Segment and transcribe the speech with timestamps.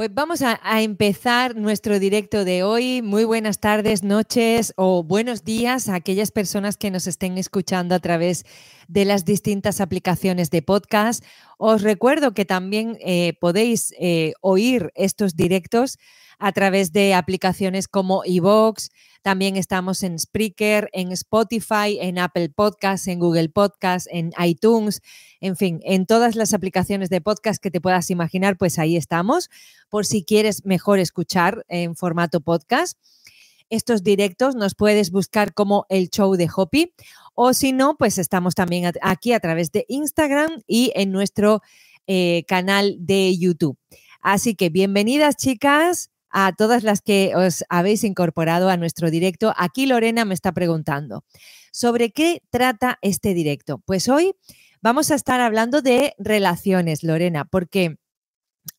[0.00, 3.02] Pues vamos a, empezar nuestro directo de hoy.
[3.02, 7.98] Muy buenas tardes, noches o buenos días a aquellas personas que nos estén escuchando a
[7.98, 8.46] través
[8.88, 11.22] de las distintas aplicaciones de podcast.
[11.58, 15.98] Os recuerdo que también eh, podéis eh, oír estos directos
[16.38, 18.88] a través de aplicaciones como iVoox,
[19.22, 25.02] también estamos en Spreaker, en Spotify, en Apple Podcasts, en Google Podcasts, en iTunes,
[25.40, 29.50] en fin, en todas las aplicaciones de podcast que te puedas imaginar, pues ahí estamos,
[29.88, 32.98] por si quieres mejor escuchar en formato podcast.
[33.68, 36.92] Estos directos nos puedes buscar como el show de Hopi
[37.34, 41.62] o si no, pues estamos también aquí a través de Instagram y en nuestro
[42.06, 43.78] eh, canal de YouTube.
[44.20, 49.52] Así que bienvenidas chicas, a todas las que os habéis incorporado a nuestro directo.
[49.56, 51.24] Aquí Lorena me está preguntando,
[51.72, 53.78] ¿sobre qué trata este directo?
[53.84, 54.34] Pues hoy
[54.80, 57.96] vamos a estar hablando de relaciones, Lorena, porque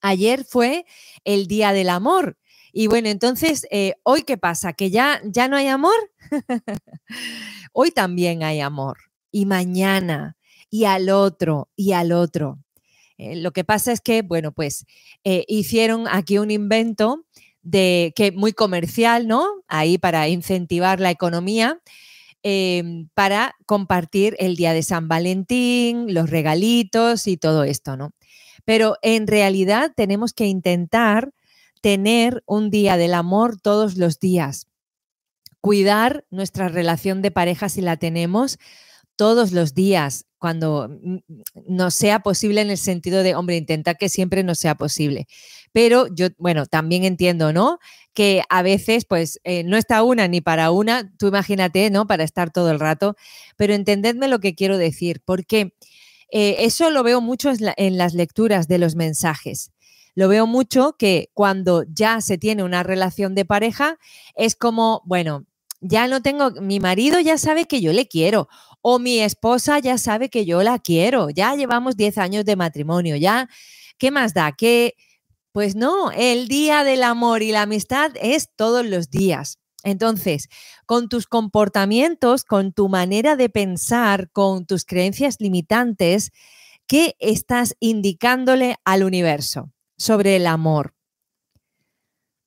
[0.01, 0.85] ayer fue
[1.23, 2.37] el Día del Amor.
[2.73, 4.73] Y bueno, entonces, eh, ¿hoy qué pasa?
[4.73, 5.93] ¿Que ya, ya no hay amor?
[7.73, 8.97] hoy también hay amor.
[9.29, 10.37] Y mañana,
[10.69, 12.59] y al otro, y al otro.
[13.21, 14.85] Eh, lo que pasa es que, bueno, pues
[15.23, 17.23] eh, hicieron aquí un invento
[17.61, 19.45] de que muy comercial, ¿no?
[19.67, 21.79] Ahí para incentivar la economía.
[22.43, 28.13] Em, para compartir el día de San Valentín, los regalitos y todo esto, ¿no?
[28.65, 31.33] Pero en realidad tenemos que intentar
[31.81, 34.65] tener un día del amor todos los días,
[35.61, 38.57] cuidar nuestra relación de pareja si la tenemos
[39.15, 40.89] todos los días, cuando
[41.67, 45.27] no sea posible en el sentido de, hombre, intenta que siempre no sea posible.
[45.71, 47.77] Pero yo, bueno, también entiendo, ¿no?
[48.15, 52.07] Que a veces, pues, eh, no está una ni para una, tú imagínate, ¿no?
[52.07, 53.15] Para estar todo el rato,
[53.55, 55.75] pero entendedme lo que quiero decir, porque
[56.31, 59.71] eh, eso lo veo mucho en las lecturas de los mensajes.
[60.15, 63.99] Lo veo mucho que cuando ya se tiene una relación de pareja,
[64.33, 65.45] es como, bueno,
[65.81, 68.47] ya no tengo, mi marido ya sabe que yo le quiero
[68.81, 73.15] o mi esposa ya sabe que yo la quiero, ya llevamos 10 años de matrimonio,
[73.15, 73.49] ya,
[73.97, 74.51] ¿qué más da?
[74.51, 74.95] Que,
[75.51, 79.59] pues no, el día del amor y la amistad es todos los días.
[79.83, 80.47] Entonces,
[80.85, 86.31] con tus comportamientos, con tu manera de pensar, con tus creencias limitantes,
[86.87, 90.93] ¿qué estás indicándole al universo sobre el amor?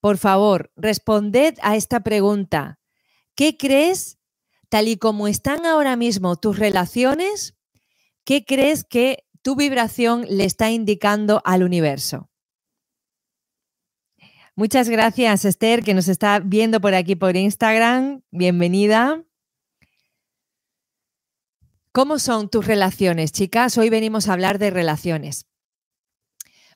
[0.01, 2.79] Por favor, responded a esta pregunta.
[3.35, 4.19] ¿Qué crees
[4.75, 7.55] tal y como están ahora mismo tus relaciones,
[8.25, 12.29] ¿qué crees que tu vibración le está indicando al universo?
[14.57, 18.23] Muchas gracias, Esther, que nos está viendo por aquí por Instagram.
[18.33, 19.23] Bienvenida.
[21.93, 23.79] ¿Cómo son tus relaciones, chicas?
[23.79, 25.47] Hoy venimos a hablar de relaciones.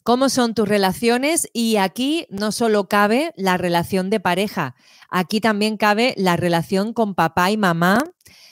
[0.08, 1.50] ¿Cómo son tus relaciones?
[1.52, 4.74] Y aquí no solo cabe la relación de pareja,
[5.10, 8.02] aquí también cabe la relación con papá y mamá,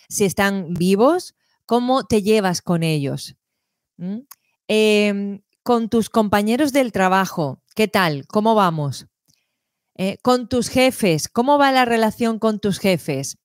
[0.07, 1.35] si están vivos,
[1.65, 3.37] cómo te llevas con ellos.
[3.97, 4.19] ¿Mm?
[4.69, 8.27] Em, con tus compañeros del trabajo, ¿qué tal?
[8.27, 9.07] ¿Cómo vamos?
[9.95, 13.39] Eh, con tus jefes, ¿cómo va la relación con tus jefes?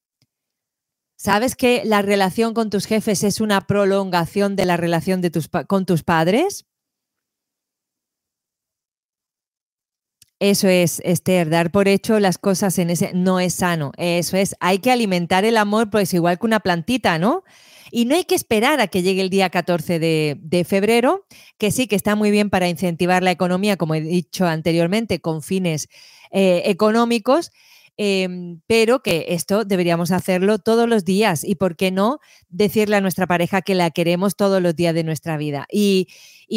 [1.15, 5.47] ¿Sabes que la relación con tus jefes es una prolongación de la relación de tus,
[5.69, 6.65] con tus padres?
[10.41, 13.91] Eso es, Esther, dar por hecho las cosas en ese no es sano.
[13.97, 17.43] Eso es, hay que alimentar el amor, pues igual que una plantita, ¿no?
[17.91, 21.27] Y no hay que esperar a que llegue el día 14 de, febrero,
[21.59, 25.43] que sí que está muy bien para incentivar la economía, como he dicho anteriormente, con
[25.43, 25.89] fines
[26.31, 27.51] eh, económicos,
[27.97, 32.19] Em, pero que esto deberíamos hacerlo todos los días y, ¿por qué no?,
[32.49, 35.65] decirle a nuestra pareja que la queremos todos los días de nuestra vida.
[35.71, 36.07] Y,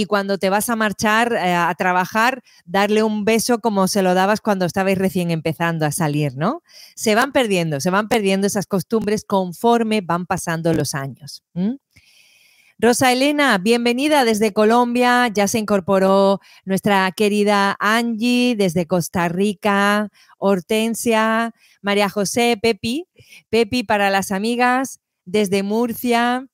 [0.09, 4.41] cuando te vas a marchar eh, a trabajar, darle un beso como se lo dabas
[4.41, 6.62] cuando estabais recién empezando a salir, ¿no?
[6.97, 11.45] Se van perdiendo, se van perdiendo esas costumbres conforme van pasando los años.
[12.81, 15.29] Rosa Elena, bienvenida desde Colombia.
[15.29, 20.09] Ya se incorporó nuestra querida Angie desde Costa Rica,
[20.39, 23.07] Hortensia, María José, Pepi,
[23.48, 26.48] Pepi para las amigas desde Murcia.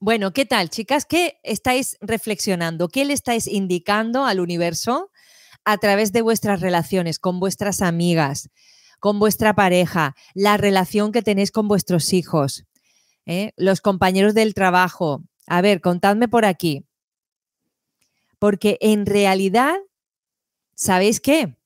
[0.00, 1.06] Bueno, ¿qué tal, chicas?
[1.06, 2.88] ¿Qué estáis reflexionando?
[2.88, 5.12] ¿Qué le estáis indicando al universo
[5.64, 8.50] a través de vuestras relaciones con vuestras amigas,
[8.98, 12.64] con vuestra pareja, la relación que tenéis con vuestros hijos?
[13.28, 13.52] ¿eh?
[13.56, 15.22] los compañeros del trabajo.
[15.48, 16.84] A ver, contadme por aquí.
[18.38, 19.76] Porque en realidad,
[20.74, 21.56] ¿sabéis qué?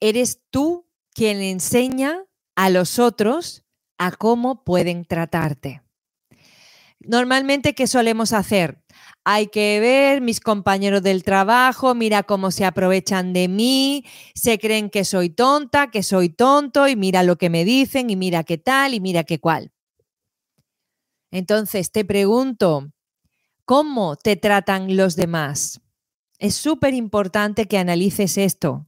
[0.00, 2.24] Eres tú quien enseña
[2.56, 3.64] a los otros
[3.96, 5.82] a cómo pueden tratarte.
[7.00, 8.82] normalmente, ¿qué solemos hacer?
[9.24, 14.04] Hay que ver mis compañeros del trabajo, mira cómo se aprovechan de mí,
[14.34, 18.16] se creen que soy tonta, que soy tonto y mira lo que me dicen y
[18.16, 19.73] mira qué tal y mira qué cual.
[21.34, 22.92] Entonces, te pregunto,
[23.64, 25.80] ¿cómo te tratan los demás?
[26.38, 28.86] Es súper importante que analices esto.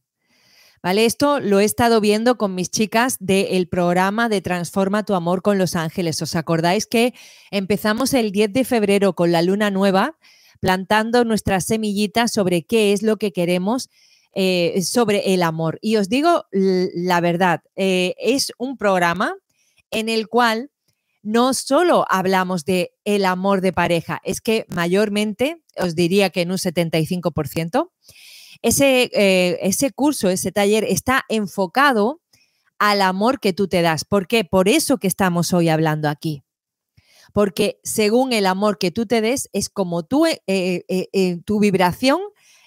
[0.80, 1.06] ¿Vale?
[1.06, 5.58] Esto lo he estado viendo con mis chicas del programa de Transforma tu amor con
[5.58, 6.22] los ángeles.
[6.22, 7.14] ¿Os acordáis que
[7.50, 10.16] empezamos el 10 de febrero con la luna nueva,
[10.60, 13.90] plantando nuestras semillitas sobre qué es lo que queremos
[14.36, 15.80] eh, sobre el amor?
[15.82, 19.34] Y os digo la verdad, eh, es un programa
[19.90, 20.70] en el cual
[21.26, 26.52] no solo hablamos de el amor de pareja, es que mayormente, os diría que en
[26.52, 27.90] un 75%,
[28.62, 32.22] ese, eh, ese curso, ese taller está enfocado
[32.78, 34.04] al amor que tú te das.
[34.04, 34.44] ¿Por qué?
[34.44, 36.44] Por eso que estamos hoy hablando aquí.
[37.32, 42.20] Porque según el amor que tú te des, es como tú, eh, eh, tu vibración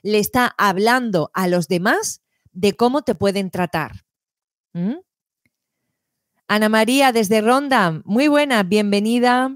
[0.03, 2.21] le está hablando a los demás
[2.51, 4.03] de cómo te pueden tratar.
[4.73, 4.95] ¿Mm?
[6.51, 9.55] Ana María desde Ronda, muy buena, bienvenida.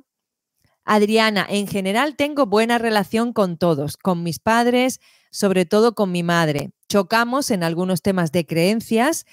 [0.85, 4.99] Adriana, en general tengo buena relación con todos, con mis padres,
[5.31, 6.69] sobre todo con mi madre.
[6.89, 9.25] Chocamos en algunos temas de creencias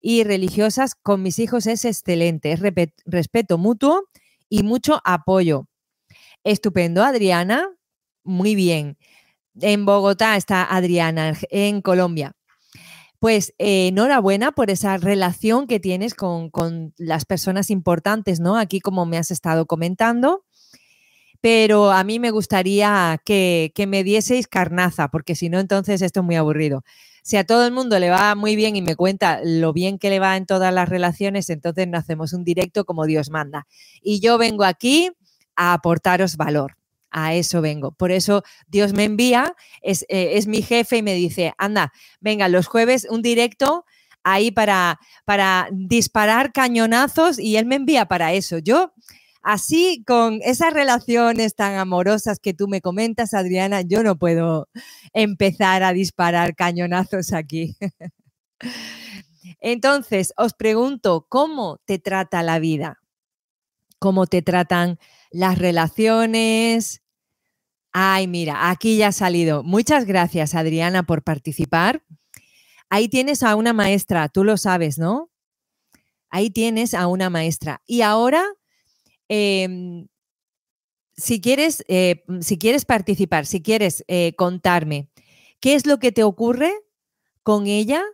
[0.00, 0.94] y religiosas.
[0.94, 2.60] Con mis hijos es excelente, es
[3.04, 4.04] respeto mutuo
[4.48, 5.66] y mucho apoyo.
[6.44, 7.68] Estupendo, Adriana.
[8.22, 8.96] Muy bien.
[9.60, 12.37] En Bogotá está Adriana, en Colombia.
[13.18, 16.50] Pues eh, enhorabuena por esa relación que tienes con,
[16.98, 18.56] las personas importantes, ¿no?
[18.56, 20.44] Aquí como me has estado comentando.
[21.40, 26.20] Pero a mí me gustaría que, que me dieseis carnaza, porque si no, entonces esto
[26.20, 26.82] es muy aburrido.
[27.22, 30.08] Si a todo el mundo le va muy bien y me cuenta lo bien que
[30.08, 33.66] le va en todas las relaciones, entonces no hacemos un directo como Dios manda.
[34.00, 35.10] Y yo vengo aquí
[35.54, 36.77] a aportaros valor.
[37.10, 37.92] A eso vengo.
[37.92, 42.48] Por eso Dios me envía, es, eh, es, mi jefe y me dice, anda, venga,
[42.48, 43.84] los jueves un directo
[44.24, 48.58] ahí para, para disparar cañonazos y él me envía para eso.
[48.58, 48.92] Yo,
[49.42, 54.68] así, con esas relaciones tan amorosas que tú me comentas, Adriana, yo no puedo
[55.12, 57.76] empezar a disparar cañonazos aquí.
[59.60, 63.00] Entonces, os pregunto, ¿cómo te trata la vida?
[63.98, 64.98] ¿Cómo te tratan
[65.30, 67.02] las relaciones.
[67.92, 69.62] Ay, mira, aquí ya ha salido.
[69.62, 72.02] Muchas gracias, Adriana, por participar.
[72.90, 75.30] Ahí tienes a una maestra, tú lo sabes, ¿no?
[76.30, 77.82] Ahí tienes a una maestra.
[77.86, 78.44] Y ahora,
[79.28, 80.08] em,
[81.16, 85.08] si, quieres, eh, si quieres participar, si quieres eh, contarme,
[85.60, 86.72] ¿qué es lo que te ocurre
[87.42, 88.04] con ella?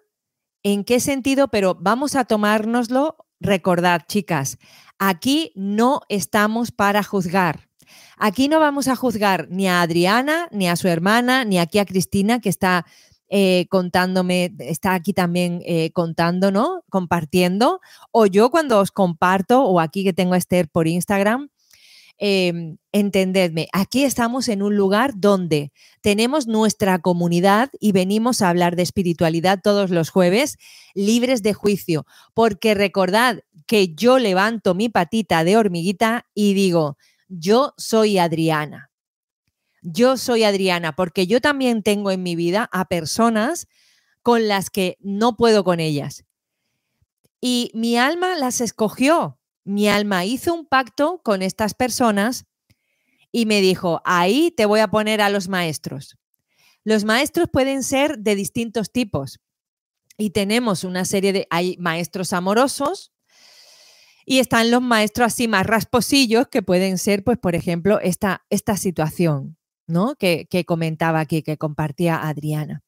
[0.63, 1.49] ¿En qué sentido?
[1.49, 3.24] Pero vamos a tomárnoslo.
[3.45, 4.59] Recordad, chicas,
[4.99, 7.69] Aquí no estamos para juzgar.
[8.17, 11.85] Aquí no vamos a juzgar ni a Adriana, ni a su hermana, ni aquí a
[11.85, 12.87] Cristina, que está
[13.29, 16.85] eh, contándome, está aquí también eh, contando, ¿no?
[16.89, 17.81] Compartiendo.
[18.13, 21.49] O yo cuando os comparto, o aquí que tengo a Esther por Instagram,
[22.19, 28.77] eh, entendedme, aquí estamos en un lugar donde tenemos nuestra comunidad y venimos a hablar
[28.77, 30.57] de espiritualidad todos los jueves,
[30.95, 36.97] libres de juicio, porque recordad que yo levanto mi patita de hormiguita y digo,
[37.29, 38.91] yo soy Adriana.
[39.83, 43.69] Yo soy Adriana, porque yo también tengo en mi vida a personas
[44.23, 46.25] con las que no puedo con ellas.
[47.41, 52.47] Y mi alma las escogió mi alma hizo un pacto con estas personas
[53.33, 56.17] y me dijo, ahí te voy a poner a los maestros.
[56.85, 59.41] Los maestros pueden ser de distintos tipos
[60.17, 63.13] y tenemos una serie de, hay maestros amorosos
[64.27, 68.77] y están los maestros así más rasposillos que pueden ser, pues, por ejemplo, esta, esta
[68.77, 69.57] situación,
[69.87, 70.15] ¿no?
[70.17, 72.83] Que, que comentaba aquí, que compartía Adriana.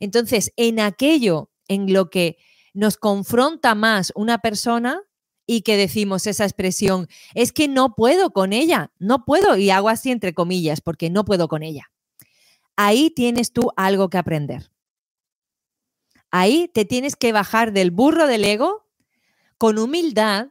[0.00, 2.38] Entonces, en aquello en lo que
[2.72, 5.00] nos confronta más una persona,
[5.46, 9.88] y que decimos esa expresión, es que no puedo con ella, no puedo, y hago
[9.88, 11.90] así entre comillas, porque no puedo con ella.
[12.76, 14.70] Ahí tienes tú algo que aprender.
[16.30, 18.88] Ahí te tienes que bajar del burro del ego
[19.58, 20.48] con humildad,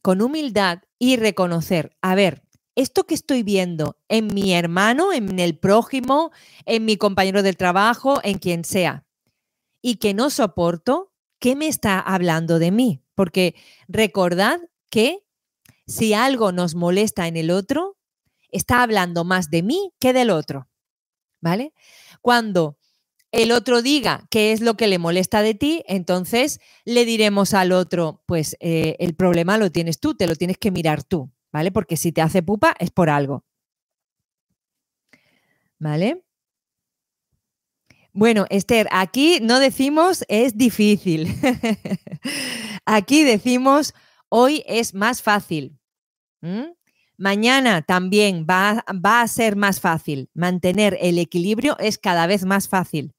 [0.00, 5.58] con humildad y reconocer, a ver, esto que estoy viendo en mi hermano, en el
[5.58, 6.30] prójimo,
[6.66, 9.06] en mi compañero del trabajo, en quien sea,
[9.82, 13.02] y que no soporto, ¿qué me está hablando de mí?
[13.16, 13.56] Porque
[13.88, 15.18] recordad que
[15.88, 17.96] si algo nos molesta en el otro,
[18.50, 20.68] está hablando más de mí que del otro.
[21.40, 21.72] ¿Vale?
[22.22, 22.78] Cuando
[23.32, 27.72] el otro diga qué es lo que le molesta de ti, entonces le diremos al
[27.72, 31.32] otro, pues eh, el problema lo tienes tú, te lo tienes que mirar tú.
[31.56, 31.72] ¿vale?
[31.72, 33.42] Porque si te hace pupa es por algo.
[35.78, 36.22] ¿Vale?
[38.16, 41.28] Bueno, Esther, aquí no decimos es difícil.
[42.86, 43.92] aquí decimos
[44.30, 45.78] hoy es más fácil.
[47.18, 50.30] Mañana también va, va, a ser más fácil.
[50.32, 53.12] Mantener el equilibrio es cada vez más fácil.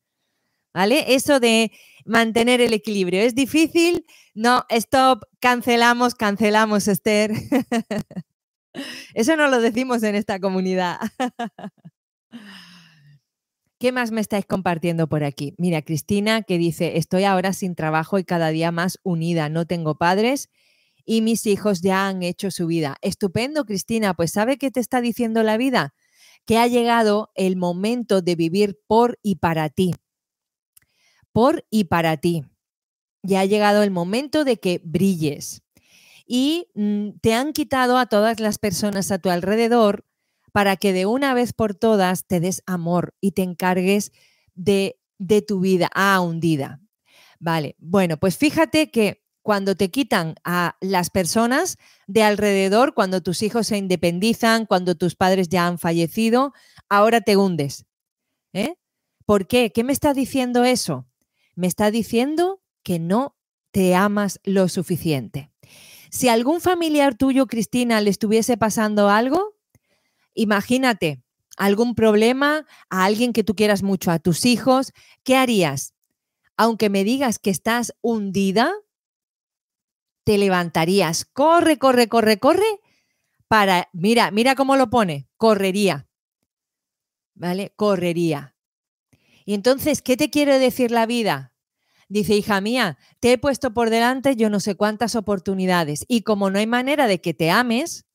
[0.74, 1.14] ¿Vale?
[1.14, 1.72] Eso de
[2.04, 4.04] mantener el equilibrio es difícil.
[4.34, 7.34] No, stop, cancelamos, cancelamos, Esther.
[9.14, 10.98] Eso no lo decimos en esta comunidad.
[13.80, 15.54] ¿Qué más me estáis compartiendo por aquí?
[15.60, 19.96] Mira, Cristina que dice, estoy ahora sin trabajo y cada día más unida, no tengo
[20.00, 20.50] padres
[21.06, 22.98] y mis hijos ya han hecho su vida.
[23.02, 25.94] Estupendo, Cristina, pues ¿sabe qué te está diciendo la vida?
[26.46, 29.94] Que ha llegado el momento de vivir por y para ti.
[31.32, 32.46] Por y para ti.
[33.22, 35.62] Ya ha llegado el momento de que brilles.
[36.26, 40.07] Y mm, te han quitado a todas las personas a tu alrededor
[40.58, 44.12] para que de una vez por todas te des amor y te encargues
[44.56, 46.82] de, de tu vida a hundida.
[47.40, 53.44] Vale, bueno, pues fíjate que cuando te quitan a las personas de alrededor, cuando tus
[53.44, 56.54] hijos se independizan, cuando tus padres ya han fallecido,
[56.90, 57.86] ahora te hundes.
[58.52, 58.78] ¿eh?
[59.28, 59.72] ¿Por qué?
[59.72, 61.08] ¿Qué me está diciendo eso?
[61.54, 63.38] Me está diciendo que no
[63.70, 65.52] te amas lo suficiente.
[66.10, 69.57] Si algún familiar tuyo, Cristina, le estuviese pasando algo,
[70.38, 71.24] Imagínate
[71.58, 75.96] algún problema a alguien que tú quieras mucho, a tus hijos, ¿qué harías?
[76.56, 78.72] Aunque me digas que estás hundida,
[80.24, 82.80] te levantarías, corre, corre, corre, corre,
[83.48, 86.08] para, mira, mira cómo lo pone, correría,
[87.34, 87.74] ¿vale?
[87.76, 88.56] Correría.
[89.44, 91.54] Y entonces, ¿qué te quiere decir la vida?
[92.10, 96.52] Dice, hija mía, te he puesto por delante yo no sé cuántas oportunidades y como
[96.52, 98.07] no hay manera de que te ames,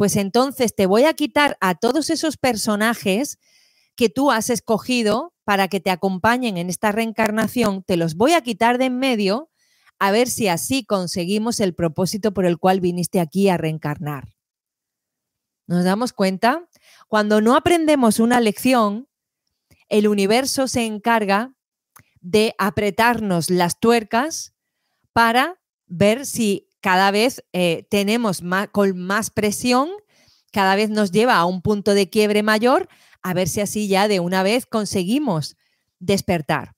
[0.00, 3.38] pues entonces te voy a quitar a todos esos personajes
[3.96, 8.40] que tú has escogido para que te acompañen en esta reencarnación, te los voy a
[8.40, 9.50] quitar de en medio
[9.98, 14.28] a ver si así conseguimos el propósito por el cual viniste aquí a reencarnar.
[15.66, 16.66] ¿Nos damos cuenta?
[17.06, 19.06] Cuando no aprendemos una lección,
[19.90, 21.52] el universo se encarga
[22.22, 24.54] de apretarnos las tuercas
[25.12, 29.88] para ver si cada vez eh, tenemos más, con más presión,
[30.52, 32.88] cada vez nos lleva a un punto de quiebre mayor,
[33.22, 35.56] a ver si así ya de una vez conseguimos
[35.98, 36.74] despertar.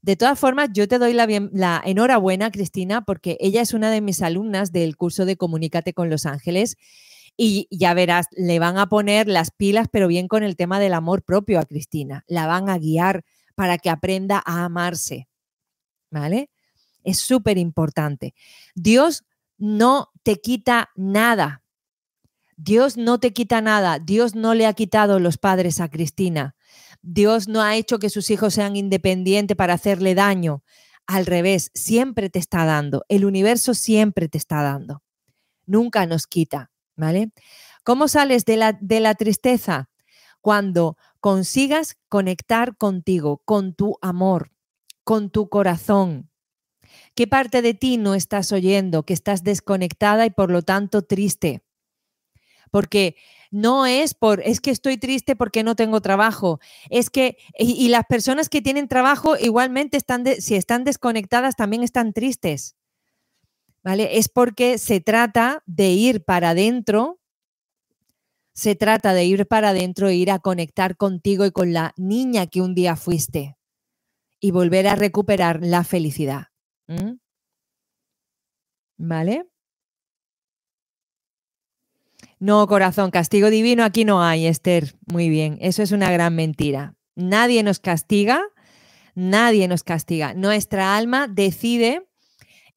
[0.00, 4.00] De todas formas, yo te doy la, la, enhorabuena, Cristina, porque ella es una de
[4.00, 6.76] mis alumnas del curso de Comunícate con los Ángeles
[7.36, 10.92] y ya verás, le van a poner las pilas, pero bien con el tema del
[10.92, 12.24] amor propio a Cristina.
[12.26, 13.24] La van a guiar
[13.54, 15.28] para que aprenda a amarse.
[16.10, 16.50] ¿Vale?
[17.04, 18.34] Es súper importante.
[18.74, 19.24] Dios
[19.58, 21.62] no te quita nada.
[22.56, 23.98] Dios no te quita nada.
[23.98, 26.56] Dios no le ha quitado los padres a Cristina.
[27.02, 30.62] Dios no ha hecho que sus hijos sean independientes para hacerle daño.
[31.06, 33.04] Al revés, siempre te está dando.
[33.08, 35.02] El universo siempre te está dando.
[35.66, 37.32] Nunca nos quita, ¿vale?
[37.84, 39.88] ¿Cómo sales de la, de la tristeza?
[40.40, 44.52] Cuando consigas conectar contigo, con tu amor,
[45.04, 46.30] con tu corazón,
[47.18, 51.64] ¿Qué parte de ti no estás oyendo, que estás desconectada y por lo tanto triste?
[52.70, 53.16] Porque
[53.50, 56.60] no es por, es que estoy triste porque no tengo trabajo.
[56.90, 62.12] Es que, y, las personas que tienen trabajo igualmente están, si están desconectadas, también están
[62.12, 62.76] tristes.
[63.82, 64.16] ¿Vale?
[64.18, 67.18] Es porque se trata de ir para adentro,
[68.52, 72.46] se trata de ir para adentro e ir a conectar contigo y con la niña
[72.46, 73.58] que un día fuiste
[74.38, 76.50] y volver a recuperar la felicidad.
[76.88, 77.18] ¿Mm?
[78.98, 79.44] ¿Vale?
[82.40, 84.94] No, corazón, castigo divino aquí no hay, Esther.
[85.06, 86.94] Muy bien, eso es una gran mentira.
[87.16, 88.40] Nadie nos castiga,
[89.14, 90.34] nadie nos castiga.
[90.34, 92.06] Nuestra alma decide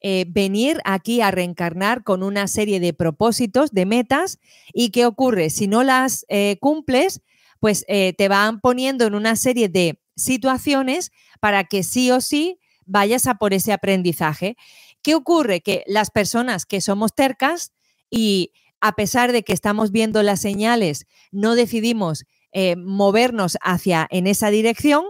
[0.00, 4.40] eh, venir aquí a reencarnar con una serie de propósitos, de metas,
[4.72, 5.48] y ¿qué ocurre?
[5.48, 7.22] Si no las eh, cumples,
[7.60, 12.58] pues eh, te van poniendo en una serie de situaciones para que sí o sí
[12.92, 14.56] vayas a por ese aprendizaje.
[15.02, 15.62] ¿Qué ocurre?
[15.62, 17.72] Que las personas que somos tercas
[18.10, 24.26] y a pesar de que estamos viendo las señales, no decidimos eh, movernos hacia en
[24.26, 25.04] esa dirección,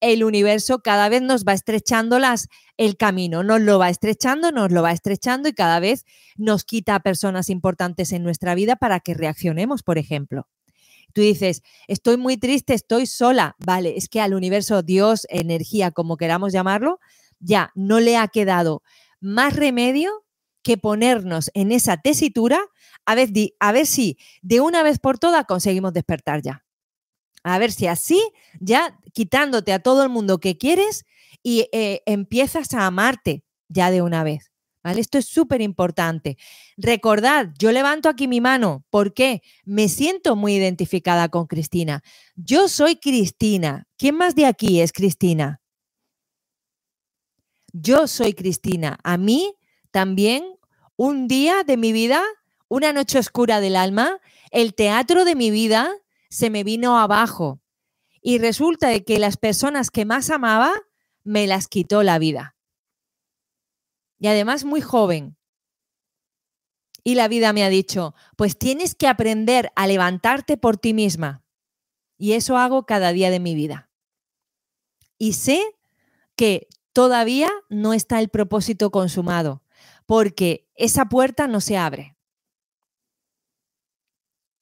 [0.00, 4.70] el universo cada vez nos va estrechando las, el camino, nos lo va estrechando, nos
[4.72, 6.04] lo va estrechando y cada vez
[6.36, 10.46] nos quita a personas importantes en nuestra vida para que reaccionemos, por ejemplo.
[11.12, 13.56] Tú dices, estoy muy triste, estoy sola.
[13.58, 17.00] Vale, es que al universo, Dios, energía, como queramos llamarlo,
[17.38, 18.82] ya no le ha quedado
[19.20, 20.24] más remedio
[20.62, 22.58] que ponernos en esa tesitura,
[23.04, 26.64] a ver, a ver si de una vez por todas conseguimos despertar ya.
[27.44, 28.20] A ver si así,
[28.58, 31.04] ya quitándote a todo el mundo que quieres
[31.42, 34.50] y eh, empiezas a amarte ya de una vez.
[34.82, 35.00] ¿Vale?
[35.00, 36.36] Esto es súper importante.
[36.76, 38.84] Recordad, yo levanto aquí mi mano.
[38.90, 39.42] ¿Por qué?
[39.64, 42.02] Me siento muy identificada con Cristina.
[42.34, 43.86] Yo soy Cristina.
[43.96, 45.60] ¿Quién más de aquí es Cristina?
[47.78, 48.98] Yo soy Cristina.
[49.04, 49.54] A mí
[49.90, 50.58] también
[50.96, 52.22] un día de mi vida,
[52.68, 54.18] una noche oscura del alma,
[54.50, 55.94] el teatro de mi vida
[56.30, 57.60] se me vino abajo.
[58.22, 60.72] Y resulta de que las personas que más amaba
[61.22, 62.56] me las quitó la vida.
[64.18, 65.36] Y además muy joven.
[67.04, 71.44] Y la vida me ha dicho, pues tienes que aprender a levantarte por ti misma.
[72.16, 73.90] Y eso hago cada día de mi vida.
[75.18, 75.62] Y sé
[76.36, 79.62] que todavía no está el propósito consumado,
[80.06, 82.16] porque esa puerta no se abre.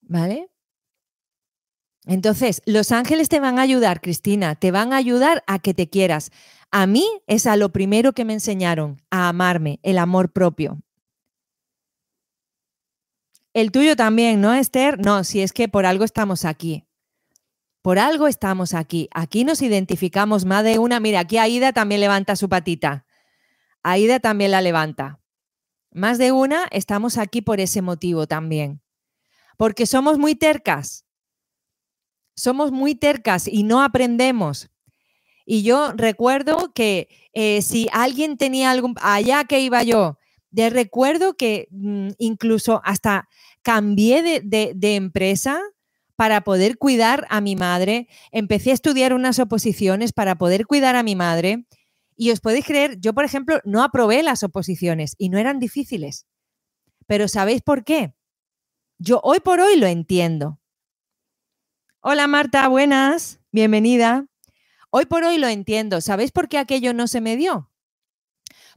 [0.01, 0.51] ¿Vale?
[2.07, 5.89] Entonces, los ángeles te van a ayudar, Cristina, te van a ayudar a que te
[5.89, 6.33] quieras.
[6.73, 10.83] A mí es a lo primero que me enseñaron, a amarme, el amor propio.
[13.53, 14.99] El tuyo también, ¿no, Esther?
[14.99, 16.85] No, si es que por algo estamos aquí.
[17.85, 19.09] Por algo estamos aquí.
[19.13, 20.99] Aquí nos identificamos más de una.
[20.99, 23.07] Mira, aquí Aida también levanta su patita.
[23.85, 25.21] Aida también la levanta.
[25.93, 28.81] Más de una estamos aquí por ese motivo también.
[29.57, 31.05] Porque somos muy tercas
[32.35, 34.71] somos muy tercas y no aprendemos.
[35.47, 40.19] Y yo recuerdo que eh, si alguien tenía algún, allá que iba yo,
[40.51, 43.29] de recuerdo que mm, incluso hasta
[43.63, 45.61] cambié de, de, empresa
[46.17, 48.09] para poder cuidar a mi madre.
[48.31, 51.67] Empecé a estudiar unas oposiciones para poder cuidar a mi madre.
[52.17, 56.27] Y os podéis creer, yo, por ejemplo, no aprobé las oposiciones y no eran difíciles.
[57.07, 58.15] Pero ¿sabéis por qué?
[58.99, 60.61] Yo hoy por hoy lo entiendo.
[62.01, 64.27] Hola Marta, buenas, bienvenida.
[64.91, 66.01] Hoy por hoy lo entiendo.
[66.01, 67.73] ¿Sabéis por qué aquello no se me dio?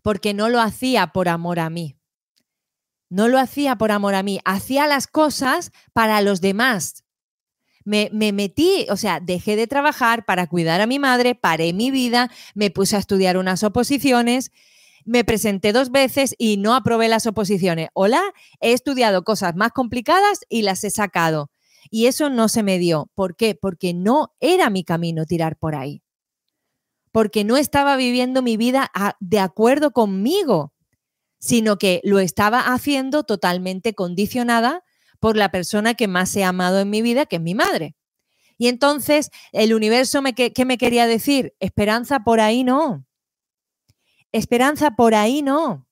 [0.01, 1.95] Porque no lo hacía por amor a mí.
[3.09, 4.39] No lo hacía por amor a mí.
[4.43, 7.05] Hacía las cosas para los demás.
[7.87, 11.89] Me, me, metí, o sea, dejé de trabajar para cuidar a mi madre, paré mi
[11.89, 14.51] vida, me puse a estudiar unas oposiciones,
[15.05, 17.87] me presenté dos veces y no aprobé las oposiciones.
[17.93, 18.21] Hola,
[18.59, 21.49] he estudiado cosas más complicadas y las he sacado.
[21.89, 23.09] Y eso no se me dio.
[23.15, 23.55] ¿Por qué?
[23.55, 26.03] Porque no era mi camino tirar por ahí.
[27.13, 30.73] Porque no estaba viviendo mi vida de acuerdo conmigo,
[31.39, 34.83] sino que lo estaba haciendo totalmente condicionada
[35.19, 37.95] por la persona que más he amado en mi vida, que es mi madre.
[38.57, 41.53] Y entonces el universo, me, ¿qué me quería decir?
[41.59, 43.05] Esperanza por ahí no.
[44.31, 45.87] Esperanza por ahí no.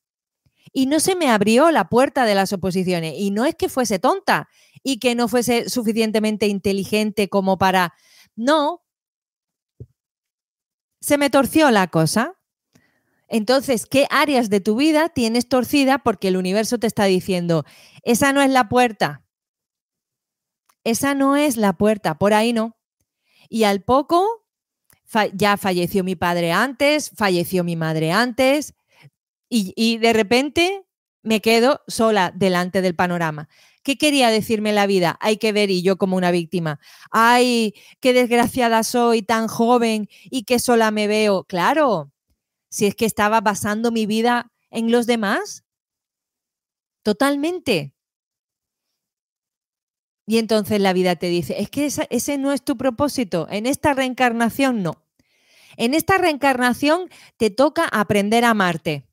[0.73, 3.13] Y no se me abrió la puerta de las oposiciones.
[3.17, 4.49] Y no es que fuese tonta,
[4.87, 7.95] y que no fuese suficientemente inteligente como para...
[8.35, 8.83] No,
[11.01, 12.37] se me torció la cosa.
[13.27, 17.65] Entonces, ¿qué áreas de tu vida tienes torcida porque el universo te está diciendo,
[18.03, 19.23] esa no es la puerta?
[20.83, 22.77] Esa no es la puerta, por ahí no.
[23.49, 24.45] Y al poco,
[25.33, 28.73] ya falleció mi padre antes, falleció mi madre antes,
[29.49, 30.85] y, y de repente
[31.23, 33.49] me quedo sola delante del panorama.
[33.83, 35.17] ¿Qué quería decirme la vida?
[35.21, 36.79] Hay que ver y yo como una víctima.
[37.11, 41.43] Ay, qué desgraciada soy, tan joven y que sola me veo.
[41.43, 42.11] Claro,
[42.69, 45.63] si es que estaba basando mi vida en los demás.
[47.03, 47.93] Totalmente.
[50.27, 53.47] Y entonces la vida te dice, es que ese no es tu propósito.
[53.49, 55.05] En esta reencarnación no.
[55.77, 59.07] En esta reencarnación te toca aprender a amarte.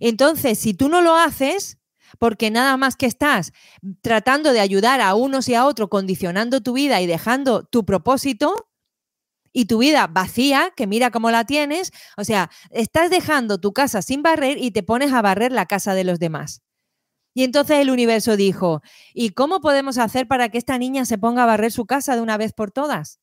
[0.00, 1.78] Entonces, si tú no lo haces,
[2.18, 3.52] porque nada más que estás
[4.00, 8.68] tratando de ayudar a unos y a otros, condicionando tu vida y dejando tu propósito
[9.52, 14.02] y tu vida vacía, que mira cómo la tienes, o sea, estás dejando tu casa
[14.02, 16.62] sin barrer y te pones a barrer la casa de los demás.
[17.34, 18.82] Y entonces el universo dijo,
[19.14, 22.22] ¿y cómo podemos hacer para que esta niña se ponga a barrer su casa de
[22.22, 23.20] una vez por todas?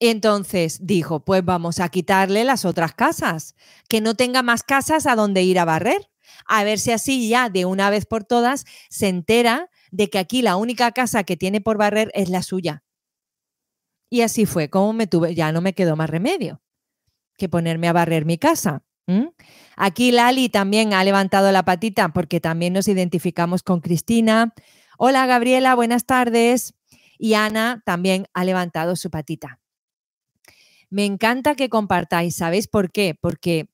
[0.00, 3.54] Entonces dijo, pues vamos a quitarle las otras casas,
[3.88, 6.08] que no tenga más casas a donde ir a barrer
[6.46, 10.42] a ver si así ya de una vez por todas se entera de que aquí
[10.42, 12.82] la única casa que tiene por barrer es la suya.
[14.12, 16.60] Y así fue como me tuve, ya no me quedó más remedio
[17.38, 18.84] que ponerme a barrer mi casa.
[19.74, 24.52] Aquí Lali también ha levantado la patita porque también nos identificamos con Cristina.
[24.98, 26.74] Hola Gabriela, buenas tardes.
[27.16, 29.60] Y Ana también ha levantado su patita.
[30.90, 33.16] Me encanta que compartáis, ¿sabéis por qué?
[33.18, 33.70] Porque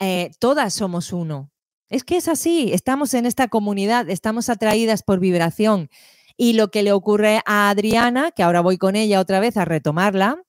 [0.00, 1.52] eh, todas somos uno
[1.90, 5.90] Es que es así, estamos en esta comunidad, estamos atraídas por vibración.
[6.36, 9.64] Y lo que le ocurre a Adriana, que ahora voy con ella otra vez a
[9.64, 10.42] retomarla,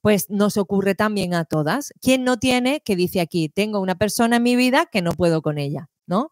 [0.00, 1.92] pues nos ocurre también a todas.
[2.00, 5.42] ¿Quién no tiene, que dice aquí, tengo una persona en mi vida que no puedo
[5.42, 6.30] con ella, ¿no?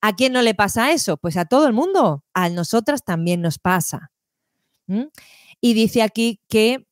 [0.00, 1.16] ¿A quién no le pasa eso?
[1.16, 4.12] Pues a todo el mundo, a nosotras también nos pasa.
[5.60, 6.86] Y dice aquí que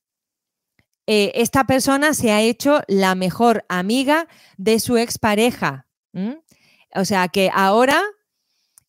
[1.06, 5.86] eh, esta persona se ha hecho la mejor amiga de su expareja.
[6.94, 8.02] O sea que ahora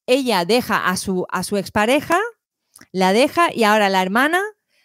[0.07, 2.19] ella deja a su, a su expareja,
[2.95, 4.41] la deja y ahora la hermana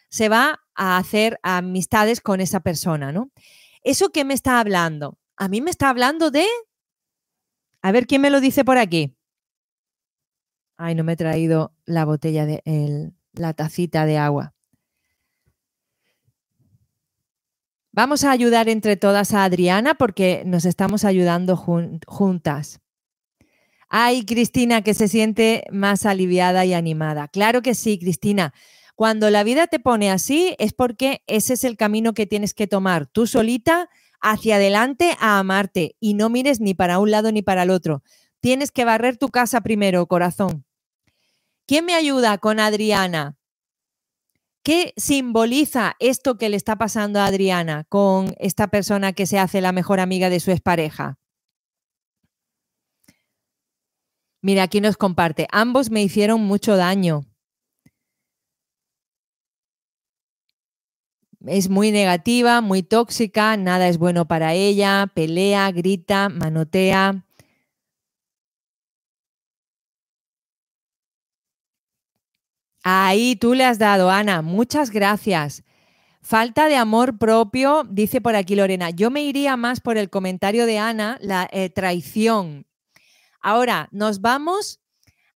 [0.09, 3.31] se va a hacer amistades con esa persona, ¿no?
[3.85, 5.17] ¿Eso qué me está hablando?
[5.37, 6.45] A mí me está hablando de...
[7.83, 9.17] A ver quién me lo dice por aquí.
[10.77, 14.55] Ay, no me he traído la botella de la tacita de agua.
[17.93, 22.81] Vamos a ayudar entre todas a Adriana porque nos estamos ayudando juntas.
[23.93, 27.27] Ay, Cristina, que se siente más aliviada y animada.
[27.27, 28.55] Claro que sí, Cristina.
[28.95, 32.69] Cuando la vida te pone así es porque ese es el camino que tienes que
[32.69, 33.89] tomar tú solita
[34.21, 38.05] hacia adelante a amarte y no mires ni para un lado ni para el otro.
[38.39, 40.65] Tienes que barrer tu casa primero, corazón.
[41.67, 43.37] ¿Quién me ayuda con Adriana?
[44.63, 49.61] ¿Qué simboliza esto que le está pasando a Adriana con esta persona que se hace
[49.61, 51.20] la mejor amiga de su expareja?
[54.43, 57.27] Mira, aquí nos comparte, ambos me hicieron mucho daño.
[61.47, 67.25] Es muy negativa, muy tóxica, nada es bueno para ella, pelea, grita, manotea.
[72.83, 74.43] Ahí tú le has dado, Ana.
[74.43, 75.65] Muchas gracias.
[76.23, 78.91] Falta de amor propio, dice por aquí Lorena.
[78.91, 82.67] Yo me iría más por el comentario de Ana, la eh, traición.
[83.41, 84.81] Ahora, nos vamos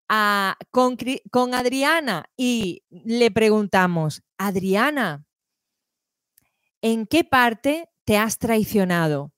[0.09, 0.97] a, con,
[1.31, 5.27] con Adriana y le preguntamos, Adriana,
[6.83, 9.33] ¿en qué parte te has traicionado?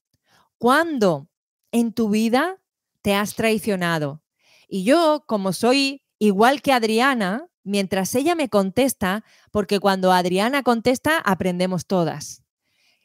[0.59, 1.29] ¿Cuándo
[1.71, 2.61] en tu vida
[3.03, 4.23] te has traicionado?
[4.69, 11.19] Y yo, como soy igual que Adriana, mientras ella me contesta, porque cuando Adriana contesta,
[11.19, 12.43] aprendemos todas.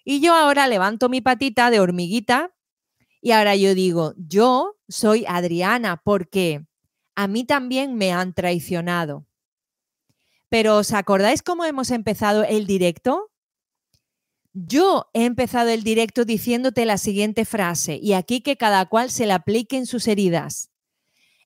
[0.04, 2.52] Y yo ahora levanto mi patita de hormiguita
[3.21, 6.65] y ahora yo digo, yo soy Adriana porque
[7.15, 9.27] a mí también me han traicionado.
[10.49, 13.31] Pero ¿os acordáis cómo hemos empezado el directo?
[14.53, 19.25] Yo he empezado el directo diciéndote la siguiente frase y aquí que cada cual se
[19.25, 20.71] la aplique en sus heridas.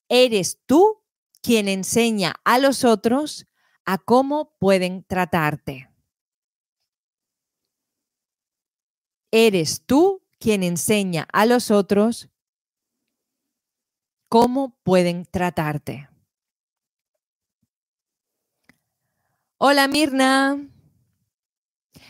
[0.09, 1.03] Eres tú
[1.41, 3.45] quien enseña a los otros
[3.85, 5.89] a cómo pueden tratarte.
[9.29, 12.29] Eres tú quien enseña a los otros
[14.29, 16.07] cómo pueden tratarte.
[19.57, 20.69] Hola Mirna.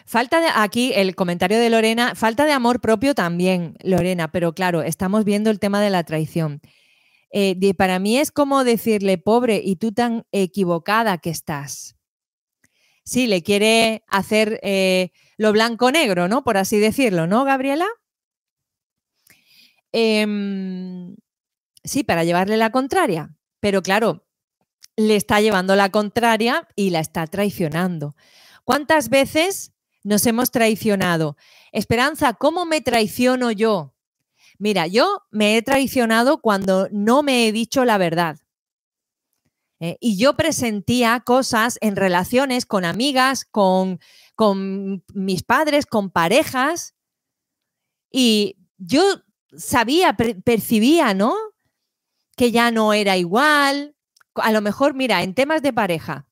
[0.05, 4.81] Falta de, aquí el comentario de Lorena, falta de amor propio también, Lorena, pero claro,
[4.83, 6.59] estamos viendo el tema de la traición.
[7.31, 11.95] Eh, para mí es como decirle, pobre, y tú tan equivocada que estás.
[13.05, 16.43] Sí, le quiere hacer eh, lo blanco-negro, ¿no?
[16.43, 17.87] Por así decirlo, ¿no, Gabriela?
[19.97, 21.15] Em,
[21.85, 23.33] sí, para llevarle la contraria.
[23.61, 24.25] Pero claro,
[24.97, 28.13] le está llevando la contraria y la está traicionando.
[28.65, 29.71] ¿Cuántas veces
[30.03, 31.37] nos hemos traicionado?
[31.71, 33.93] Esperanza, ¿cómo me traiciono yo?
[34.57, 38.37] Mira, yo me he traicionado cuando no me he dicho la verdad.
[39.79, 39.95] ¿eh?
[40.01, 44.01] y yo presentía cosas en relaciones con amigas, con,
[44.35, 46.95] con mis padres, con parejas,
[48.11, 49.01] y yo
[49.57, 51.35] sabía, percibía, ¿no?
[52.35, 53.95] Que ya no era igual.
[54.35, 56.27] A lo mejor, mira, en temas de pareja,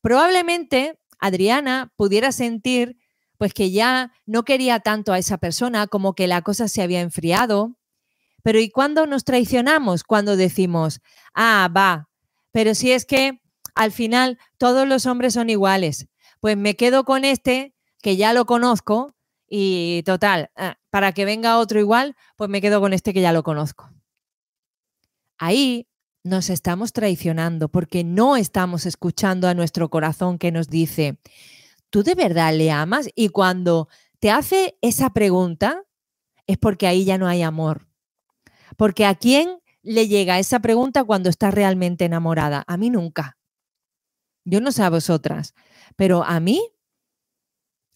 [0.00, 2.96] probablemente Adriana pudiera sentir
[3.38, 7.00] pues que ya no quería tanto a esa persona, como que la cosa se había
[7.00, 7.74] enfriado.
[8.42, 10.04] Pero ¿y cuándo nos traicionamos?
[10.04, 11.00] Cuando decimos,
[11.34, 12.10] ah, va,
[12.52, 13.40] pero si es que
[13.74, 16.06] al final todos los hombres son iguales,
[16.40, 19.14] pues me quedo con este que ya lo conozco
[19.48, 23.32] y total, ah, para que venga otro igual, pues me quedo con este que ya
[23.32, 23.90] lo conozco.
[25.38, 25.88] Ahí
[26.22, 31.18] nos estamos traicionando porque no estamos escuchando a nuestro corazón que nos dice,
[31.88, 33.08] ¿tú de verdad le amas?
[33.14, 35.82] Y cuando te hace esa pregunta,
[36.46, 37.88] es porque ahí ya no hay amor.
[38.76, 42.64] Porque a quién le llega esa pregunta cuando está realmente enamorada?
[42.66, 43.38] A mí nunca.
[44.44, 45.54] Yo no sé a vosotras,
[45.96, 46.60] pero a mí,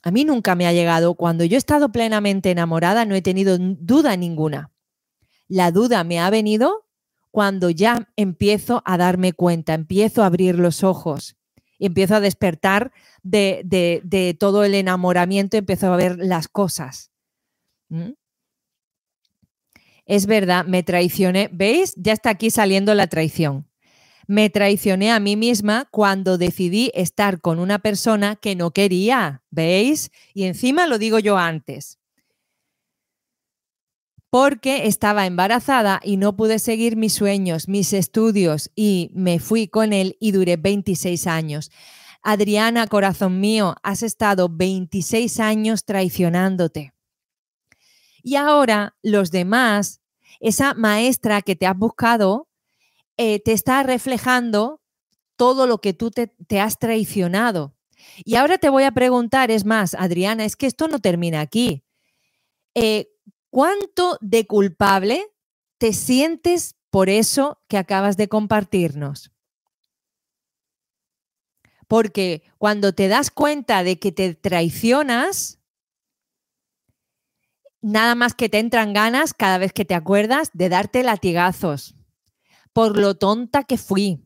[0.04, 1.14] a mí nunca me ha llegado.
[1.14, 4.70] Cuando yo he estado plenamente enamorada, no he tenido duda ninguna.
[5.48, 6.86] La duda me ha venido
[7.30, 11.36] cuando ya empiezo a darme cuenta, empiezo a abrir los ojos
[11.86, 17.10] empiezo a despertar de, de, todo el enamoramiento, empiezo a ver las cosas.
[17.88, 18.12] ¿Mm?
[20.06, 21.48] Es verdad, me traicioné.
[21.52, 21.94] ¿Veis?
[21.96, 23.66] Ya está aquí saliendo la traición.
[24.26, 29.42] Me traicioné a mí misma cuando decidí estar con una persona que no quería.
[29.50, 30.10] ¿Veis?
[30.32, 31.98] Y encima lo digo yo antes
[34.34, 39.92] porque estaba embarazada y no pude seguir mis sueños, mis estudios y me fui con
[39.92, 41.70] él y duré 26 años.
[42.20, 46.94] Adriana, corazón mío, has estado 26 años traicionándote.
[48.24, 50.00] Y ahora los demás,
[50.40, 52.48] esa maestra que te has buscado,
[53.16, 54.80] eh, te está reflejando
[55.36, 57.76] todo lo que tú te, has traicionado.
[58.24, 61.84] Y ahora te voy a preguntar, es más, Adriana, es que esto no termina aquí.
[62.74, 63.08] Eh,
[63.50, 65.26] ¿Cuánto de culpable
[65.78, 69.30] te sientes por eso que acabas de compartirnos?
[71.86, 75.60] Porque cuando te das cuenta de que te traicionas,
[77.80, 81.94] nada más que te entran ganas cada vez que te acuerdas de darte latigazos
[82.74, 84.20] por lo tonta que fui,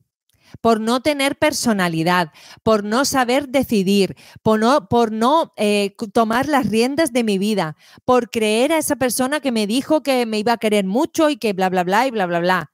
[0.61, 2.33] por no tener personalidad,
[2.63, 7.77] por no saber decidir, por no, por no eh, tomar las riendas de mi vida,
[8.07, 11.37] por creer a esa persona que me dijo que me iba a querer mucho y
[11.37, 12.73] que bla, bla, bla y bla, bla, bla.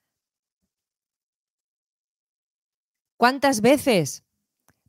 [3.16, 4.24] ¿Cuántas veces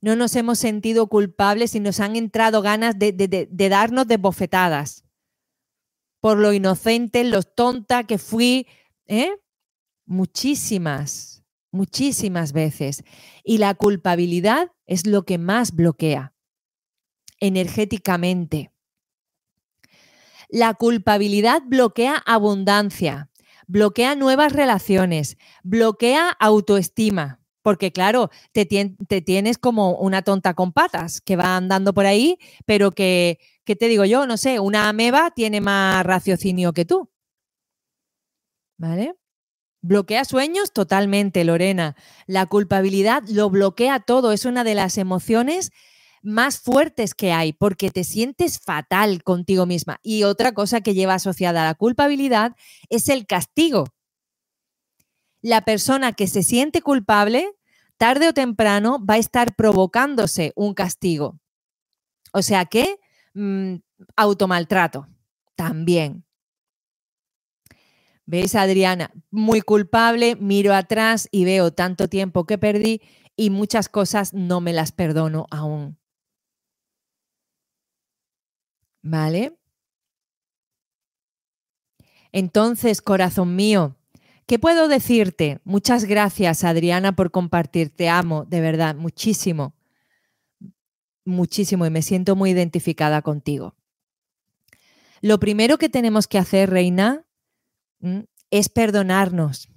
[0.01, 5.03] no nos hemos sentido culpables y nos han entrado ganas de, de darnos de bofetadas?
[6.19, 8.67] Por lo inocente, lo tonta que fui,
[9.07, 9.31] ¿eh?
[10.05, 11.35] Muchísimas
[11.75, 13.03] muchísimas veces.
[13.43, 16.33] Y la culpabilidad es lo que más bloquea
[17.39, 18.71] energéticamente.
[20.49, 23.29] La culpabilidad bloquea abundancia,
[23.67, 31.19] bloquea nuevas relaciones, bloquea autoestima, porque claro, te, te, tienes como una tonta con patas
[31.19, 34.27] que va andando por ahí, pero que, ¿qué te digo yo?
[34.27, 37.09] No sé, una ameba tiene más raciocinio que tú.
[38.77, 39.15] ¿Vale?
[39.87, 41.95] Bloquea sueños totalmente, Lorena.
[42.25, 44.31] La culpabilidad lo bloquea todo.
[44.31, 45.69] Es una de las emociones
[46.23, 49.99] más fuertes que hay porque te sientes fatal contigo misma.
[50.01, 52.55] Y otra cosa que lleva asociada a la culpabilidad
[52.89, 53.85] es el castigo.
[55.43, 57.47] La persona que se siente culpable,
[57.97, 61.39] tarde o temprano, va a estar provocándose un castigo.
[62.33, 62.97] O sea que
[63.35, 63.75] mm,
[64.15, 65.07] automaltrato
[65.55, 66.25] también.
[68.25, 69.11] ¿Veis, Adriana?
[69.29, 73.01] Muy culpable, miro atrás y veo tanto tiempo que perdí
[73.35, 75.97] y muchas cosas no me las perdono aún.
[79.03, 79.55] ¿Vale?
[82.31, 83.95] Entonces, corazón mío,
[84.47, 85.59] ¿qué puedo decirte?
[85.63, 87.91] Muchas gracias, Adriana, por compartir.
[87.91, 89.75] Te amo, de verdad, muchísimo.
[91.23, 93.75] Muchísimo y me siento muy identificada contigo.
[95.21, 97.24] Lo primero que tenemos que hacer, Reina,
[98.51, 99.69] es perdonarnos.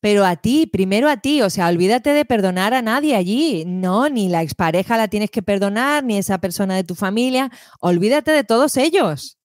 [0.00, 3.64] Pero a ti, primero a ti, o sea, olvídate de perdonar a nadie allí.
[3.66, 7.50] No, ni la expareja la tienes que perdonar, ni esa persona de tu familia.
[7.80, 9.38] Olvídate de todos ellos.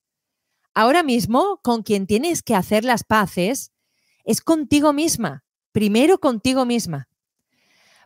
[0.73, 3.73] Ahora mismo, con quien tienes que hacer las paces
[4.23, 5.43] es contigo misma.
[5.73, 7.09] Primero contigo misma.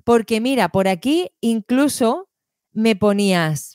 [0.04, 2.30] Porque mira, por aquí incluso
[2.72, 3.69] me ponías,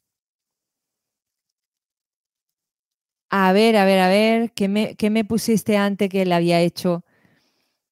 [3.36, 7.04] A ver, a ver, a ver, ¿qué me, me pusiste antes que le había hecho?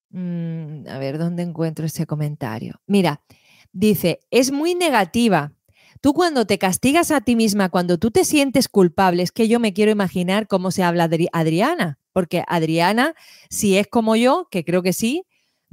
[0.09, 2.79] Mm, a ver, ¿dónde encuentro ese comentario?
[2.87, 3.21] Mira,
[3.73, 5.51] dice, es muy negativa.
[5.99, 9.59] Tú cuando te castigas a ti misma, cuando tú te sientes culpable, es que yo
[9.59, 13.13] me quiero imaginar cómo se habla Adriana, porque Adriana,
[13.49, 15.25] si es como yo, que creo que sí,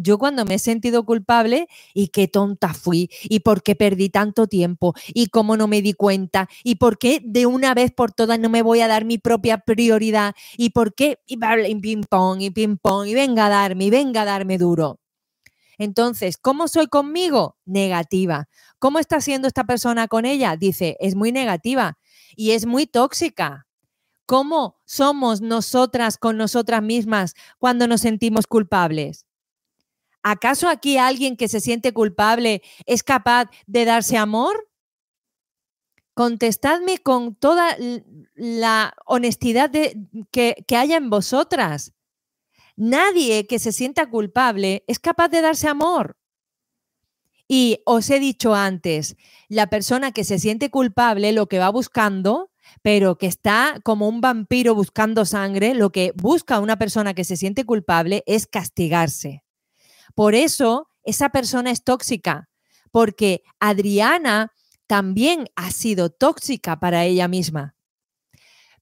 [0.02, 4.46] yo cuando me he sentido culpable y qué tonta fui y por qué perdí tanto
[4.46, 8.38] tiempo y cómo no me di cuenta y por qué de una vez por todas
[8.38, 11.36] no me voy a dar mi propia prioridad y por qué y
[11.80, 14.98] ping pong y ping pong y venga a darme y venga a darme duro.
[15.78, 17.56] Entonces, ¿cómo soy conmigo?
[17.64, 18.48] Negativa.
[18.78, 20.56] ¿Cómo está siendo esta persona con ella?
[20.56, 21.98] Dice, es muy negativa
[22.36, 23.66] y es muy tóxica.
[24.26, 29.24] ¿Cómo somos nosotras con nosotras mismas cuando nos sentimos culpables?
[30.22, 34.68] ¿Acaso aquí alguien que se siente culpable es capaz de darse amor?
[36.14, 37.76] Contestadme con toda
[38.34, 41.94] la honestidad que, que haya en vosotras.
[42.76, 46.18] Nadie que se sienta culpable es capaz de darse amor.
[47.48, 49.16] Y os he dicho antes,
[49.48, 52.50] la persona que se siente culpable lo que va buscando,
[52.82, 57.36] pero que está como un vampiro buscando sangre, lo que busca una persona que se
[57.36, 59.42] siente culpable es castigarse
[60.14, 62.48] Por eso esa persona es tóxica,
[62.90, 64.52] porque Adriana
[64.86, 67.76] también ha sido tóxica para ella misma.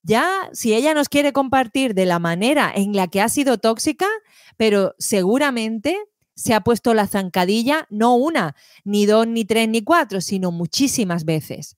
[0.03, 4.07] Ya, si ella nos quiere compartir de la manera en la que ha sido tóxica,
[4.57, 5.99] pero seguramente
[6.35, 11.25] se ha puesto la zancadilla no una, ni dos, ni tres, ni cuatro, sino muchísimas
[11.25, 11.77] veces.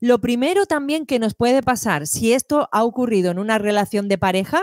[0.00, 4.18] Lo primero también que nos puede pasar, si esto ha ocurrido en una relación de
[4.18, 4.62] pareja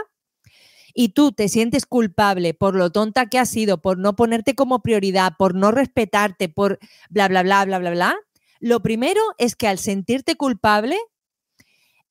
[0.94, 4.82] y tú te sientes culpable por lo tonta que has sido, por no ponerte como
[4.82, 8.18] prioridad, por no respetarte, por bla, bla, bla, bla, bla, bla,
[8.60, 10.98] lo primero es que al sentirte culpable,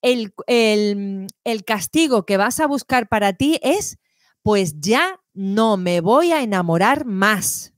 [0.01, 3.99] el, el castigo que vas a buscar para ti es,
[4.41, 7.73] pues ya no me voy a enamorar más.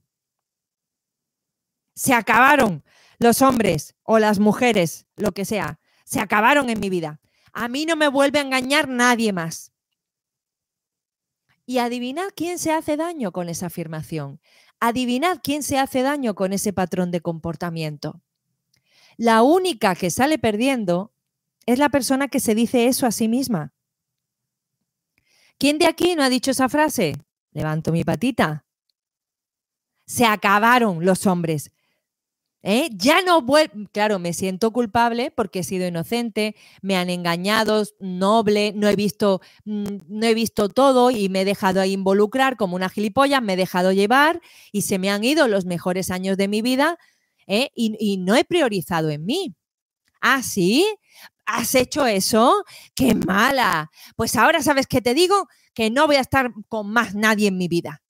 [1.93, 2.83] Se acabaron
[3.19, 7.19] los hombres o las mujeres, lo que sea, se acabaron en mi vida.
[7.53, 9.72] A mí no me vuelve a engañar nadie más.
[11.65, 14.41] Y adivinad quién se hace daño con esa afirmación.
[14.79, 18.21] Adivinad quién se hace daño con ese patrón de comportamiento.
[19.17, 21.13] La única que sale perdiendo
[21.65, 23.73] es la persona que se dice eso a sí misma.
[25.57, 27.15] ¿Quién de aquí no ha dicho esa frase?
[27.51, 28.65] Levanto mi patita.
[30.05, 31.71] Se acabaron los hombres.
[32.65, 32.89] ¿Eh?
[32.95, 38.71] Ya no vuelvo, claro, me siento culpable porque he sido inocente, me han engañado, noble,
[38.73, 42.87] no he visto, mm, no he visto todo y me he dejado involucrar como una
[42.87, 46.61] gilipollas, me he dejado llevar y se me han ido los mejores años de mi
[46.61, 46.97] vida
[47.47, 47.69] ¿eh?
[47.75, 49.55] y, y no he priorizado en mí.
[50.21, 50.85] Ah, sí,
[51.45, 52.63] ¿Has hecho eso?
[52.95, 53.91] ¡Qué mala!
[54.15, 57.57] Pues ahora sabes que te digo que no voy a estar con más nadie en
[57.57, 58.01] mi vida.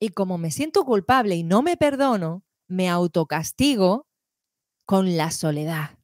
[0.00, 4.06] Y como me siento culpable y no me perdono, me autocastigo
[4.86, 5.98] con la soledad.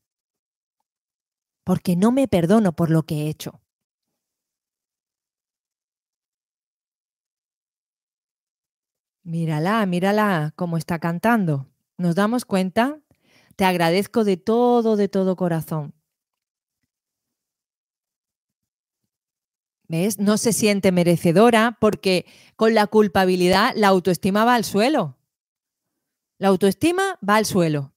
[1.64, 3.60] Porque no me perdono por lo que he hecho.
[9.22, 11.66] Mírala, mírala cómo está cantando.
[11.98, 12.98] ¿Nos damos cuenta?
[13.56, 15.94] Te agradezco de todo, de todo corazón.
[19.86, 20.18] ¿Ves?
[20.18, 22.24] No se siente merecedora porque
[22.56, 25.19] con la culpabilidad la autoestima va al suelo.
[26.40, 27.92] La autoestima va al suelo.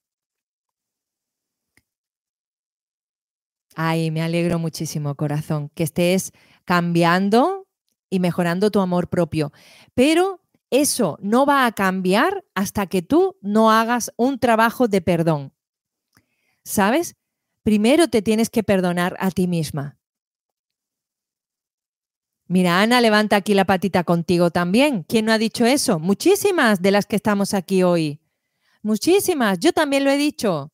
[3.73, 6.33] Ay, me alegro muchísimo, corazón, que estés
[6.65, 7.69] cambiando
[8.09, 9.53] y mejorando tu amor propio.
[9.93, 15.53] Pero eso no va a cambiar hasta que tú no hagas un trabajo de perdón.
[16.65, 17.15] ¿Sabes?
[17.63, 19.97] Primero te tienes que perdonar a ti misma.
[22.47, 25.03] Mira, Ana levanta aquí la patita contigo también.
[25.03, 25.97] ¿Quién no ha dicho eso?
[25.97, 28.19] Muchísimas de las que estamos aquí hoy.
[28.83, 29.59] Muchísimas.
[29.59, 30.69] Yo también lo he dicho.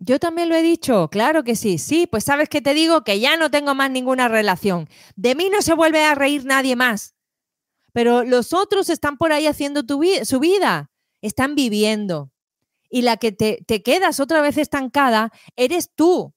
[0.00, 1.76] Yo también lo he dicho, claro que sí.
[1.78, 4.88] Sí, pues sabes que te digo que ya no tengo más ninguna relación.
[5.16, 7.16] De mí no se vuelve a reír nadie más.
[7.92, 9.82] Pero los otros están por ahí haciendo
[10.24, 12.30] su vida, están viviendo.
[12.88, 16.32] Y la que te, te quedas otra vez estancada eres tú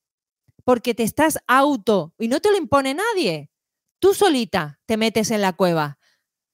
[0.64, 3.52] porque te estás auto y no te lo impone nadie.
[4.00, 6.00] Tú solita te metes en la cueva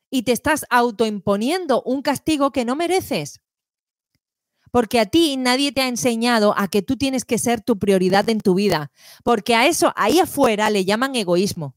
[0.09, 3.41] y te estás autoimponiendo un castigo que no mereces.
[4.71, 8.29] Porque a ti nadie te ha enseñado a que tú tienes que ser tu prioridad
[8.29, 8.91] en tu vida.
[9.23, 11.75] Porque a eso ahí afuera le llaman egoísmo.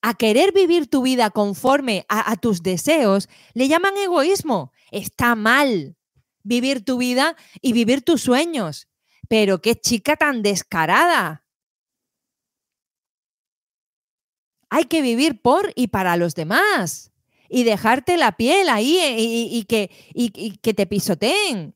[0.00, 4.72] A querer vivir tu vida conforme a, a tus deseos le llaman egoísmo.
[4.92, 5.96] Está mal
[6.42, 8.88] vivir tu vida y vivir tus sueños.
[9.28, 11.44] Pero qué chica tan descarada.
[14.70, 17.12] Hay que vivir por y para los demás
[17.48, 21.74] y dejarte la piel ahí eh, y, que, y, que te pisoteen.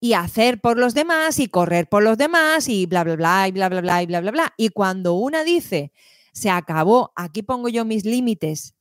[0.00, 3.52] Y hacer por los demás y correr por los demás y bla, bla, bla, y
[3.52, 4.54] bla, bla, bla, y bla, bla, bla.
[4.56, 5.92] Y cuando una dice,
[6.32, 8.76] se acabó, aquí pongo yo mis límites,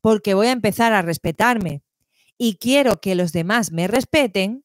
[0.00, 1.82] porque voy a empezar a respetarme
[2.36, 4.64] y quiero que los demás me respeten,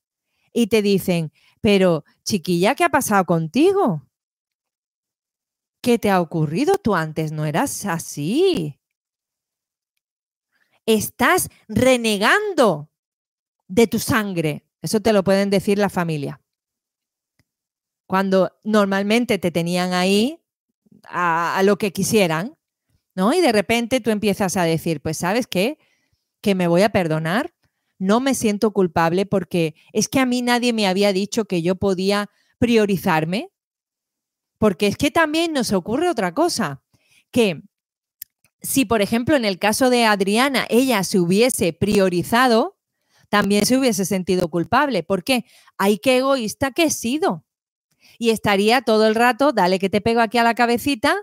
[0.53, 4.07] y te dicen, pero, chiquilla, ¿qué ha pasado contigo?
[5.83, 6.77] ¿Qué te ha ocurrido?
[6.77, 8.79] Tú antes no eras así.
[10.85, 12.89] Estás renegando
[13.67, 14.65] de tu sangre.
[14.81, 16.39] Eso te lo pueden decir la familia.
[18.07, 20.39] Cuando normalmente te tenían ahí
[21.03, 22.57] a, lo que quisieran,
[23.13, 23.33] ¿no?
[23.33, 25.77] Y de repente tú empiezas a decir, pues sabes qué,
[26.39, 27.53] que me voy a perdonar,
[27.99, 31.75] no me siento culpable porque es que a mí nadie me había dicho que yo
[31.75, 33.49] podía priorizarme.
[34.63, 36.81] Porque es que también nos ocurre otra cosa,
[37.31, 37.63] que
[38.61, 42.79] si por ejemplo en el caso de Adriana ella se hubiese priorizado,
[43.27, 45.03] también se hubiese sentido culpable.
[45.03, 45.43] ¿Por qué?
[45.77, 47.43] Ay, qué egoísta que he sido.
[48.17, 51.13] Y estaría todo el rato, dale que te pego aquí a la cabecita,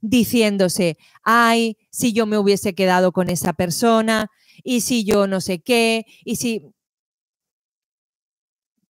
[0.00, 4.28] diciéndose, ay, si yo me hubiese quedado con esa persona,
[4.64, 6.64] y si yo no sé qué, y si...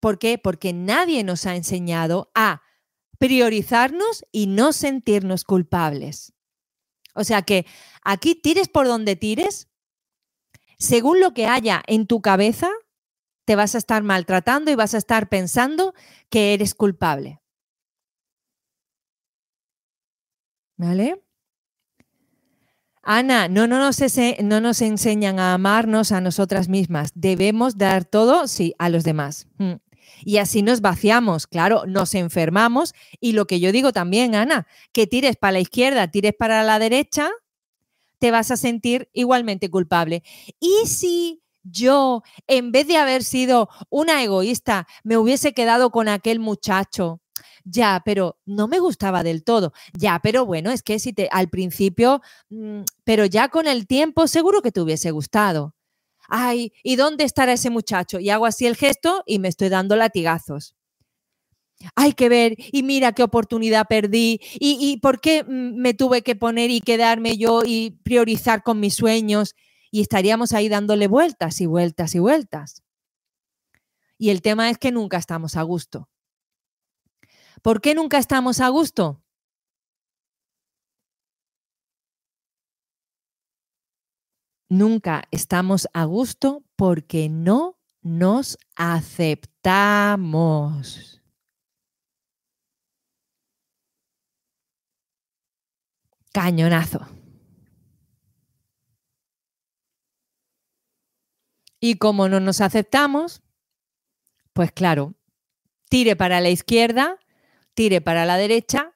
[0.01, 0.39] ¿Por qué?
[0.39, 2.63] Porque nadie nos ha enseñado a
[3.19, 6.33] priorizarnos y no sentirnos culpables.
[7.15, 7.67] O sea que
[8.03, 9.69] aquí tires por donde tires,
[10.79, 12.71] según lo que haya en tu cabeza,
[13.45, 15.95] te vas a estar maltratando y vas a estar pensando
[16.31, 17.41] que eres culpable.
[20.77, 21.25] ¿Vale?
[23.03, 23.99] Ana, no, no, nos,
[24.45, 27.11] no nos enseñan a amarnos a nosotras mismas.
[27.15, 29.49] Debemos dar todo, sí, a los demás.
[29.57, 29.77] Mm.
[30.25, 32.95] Y así nos vaciamos, claro, nos enfermamos.
[33.21, 36.79] Y lo que yo digo también, Ana, que tires para la izquierda, tires para la
[36.79, 37.31] derecha,
[38.19, 40.23] te vas a sentir igualmente culpable.
[40.61, 46.41] Y si yo, en vez de haber sido una egoísta, me hubiese quedado con aquel
[46.41, 47.21] muchacho,
[47.65, 49.73] ya, pero no me gustaba del todo.
[49.93, 54.27] Ya, pero bueno, es que si te al principio, mm, pero ya con el tiempo
[54.27, 55.75] seguro que te hubiese gustado
[56.29, 58.21] ay, ¿y dónde estará ese muchacho?
[58.21, 60.75] Y hago así el gesto y me estoy dando latigazos.
[61.95, 66.71] Hay que ver, y mira qué oportunidad perdí, y, por qué me tuve que poner
[66.71, 69.55] y quedarme yo y priorizar con mis sueños,
[69.91, 72.83] y estaríamos ahí dándole vueltas y vueltas y vueltas.
[74.19, 76.09] Y el tema es que nunca estamos a gusto.
[77.63, 79.23] ¿Por qué nunca estamos a gusto?
[84.69, 89.59] Nunca estamos a gusto porque no nos aceptamos.
[96.33, 97.07] Cañonazo.
[101.81, 103.43] Y como no nos aceptamos,
[104.53, 105.15] pues claro,
[105.89, 107.19] tire para la izquierda,
[107.75, 108.93] tire para la derecha,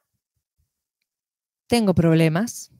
[1.68, 2.73] tengo problemas.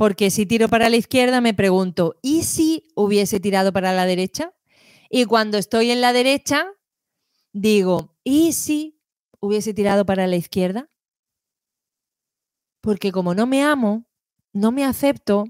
[0.00, 4.54] Porque si tiro para la izquierda me pregunto, ¿y si hubiese tirado para la derecha?
[5.10, 6.68] Y cuando estoy en la derecha,
[7.52, 8.98] digo, ¿y si
[9.40, 10.88] hubiese tirado para la izquierda?
[12.80, 14.06] Porque como no me amo,
[14.54, 15.44] no me acepto,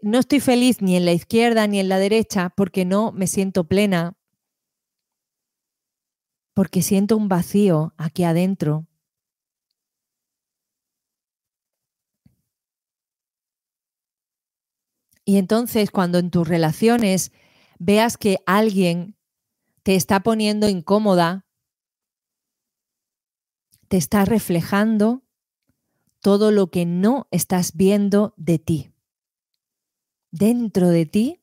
[0.00, 3.64] no estoy feliz ni en la izquierda ni en la derecha porque no me siento
[3.64, 4.16] plena,
[6.54, 8.86] porque siento un vacío aquí adentro
[15.30, 17.30] Y entonces cuando en tus relaciones
[17.78, 19.16] veas que alguien
[19.84, 21.46] te está poniendo incómoda,
[23.86, 25.22] te está reflejando
[26.18, 28.92] todo lo que no estás viendo de ti.
[30.32, 31.40] Dentro de ti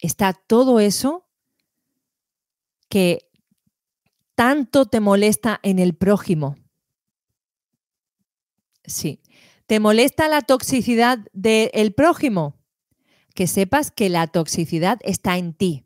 [0.00, 1.26] está todo eso
[2.90, 3.30] que
[4.34, 6.56] tanto te molesta en el prójimo.
[8.84, 9.22] Sí.
[9.66, 12.60] ¿Te molesta la toxicidad del prójimo?
[13.34, 15.84] Que sepas que la toxicidad está en ti.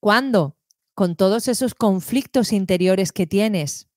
[0.00, 0.56] ¿Cuándo?
[0.94, 3.88] Con todos esos conflictos interiores que tienes.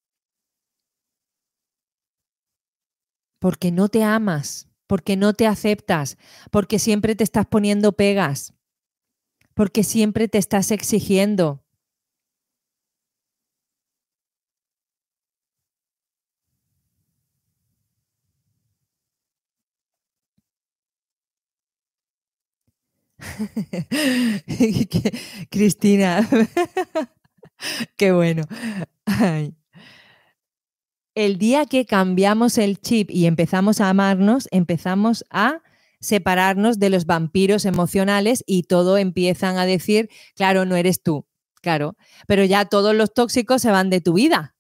[3.40, 6.18] Porque no te amas, porque no te aceptas,
[6.52, 8.54] porque siempre te estás poniendo pegas,
[9.54, 11.63] porque siempre te estás exigiendo,
[25.50, 26.28] Cristina,
[27.98, 28.44] qué bueno.
[31.16, 35.62] El día que cambiamos el chip y empezamos a amarnos, empezamos a
[36.00, 41.26] separarnos de los vampiros emocionales y todo empiezan a decir, claro, no eres tú,
[41.62, 41.96] claro,
[42.28, 44.56] pero ya todos los tóxicos se van de tu vida.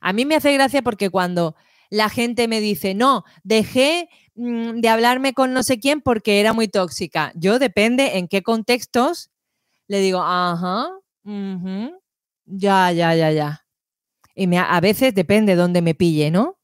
[0.00, 1.56] A mí me hace gracia porque cuando
[1.90, 6.68] la gente me dice, no, dejé de hablarme con no sé quién porque era muy
[6.68, 7.32] tóxica.
[7.34, 9.30] Yo depende en qué contextos
[9.88, 10.88] le digo, ajá,
[12.46, 13.66] ya, ya, ya, ya.
[14.34, 16.58] Y me, a veces depende de dónde me pille, ¿no?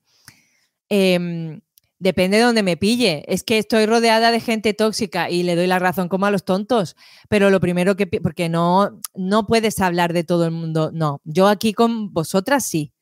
[0.88, 1.60] Em,
[1.98, 3.24] depende de dónde me pille.
[3.28, 6.44] Es que estoy rodeada de gente tóxica y le doy la razón como a los
[6.44, 6.96] tontos.
[7.28, 10.90] Pero lo primero que, porque no, no puedes hablar de todo el mundo.
[10.92, 12.92] No, yo aquí con vosotras sí.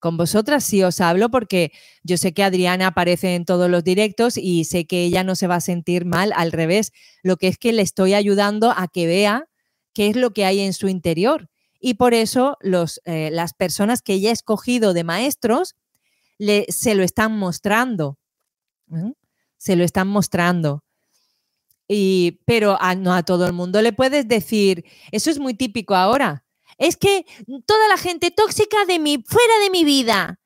[0.00, 1.72] Con vosotras sí os hablo porque
[2.02, 5.46] yo sé que Adriana aparece en todos los directos y sé que ella no se
[5.46, 6.92] va a sentir mal, al revés,
[7.22, 9.46] lo que es que le estoy ayudando a que vea
[9.92, 11.50] qué es lo que hay en su interior.
[11.78, 15.76] Y por eso los, eh, las personas que ella ha escogido de maestros
[16.38, 18.18] le, se lo están mostrando.
[19.58, 20.82] Se lo están mostrando.
[21.86, 26.44] Y, pero no a todo el mundo le puedes decir, eso es muy típico ahora
[26.80, 27.26] es que
[27.66, 30.38] toda la gente tóxica de mi, fuera de mi vida.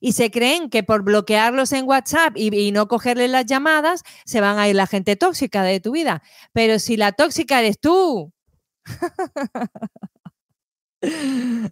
[0.00, 4.58] y se creen que por bloquearlos en WhatsApp y, no cogerles las llamadas, se van
[4.58, 6.22] a ir la gente tóxica de tu vida.
[6.52, 8.32] Pero si la tóxica eres tú.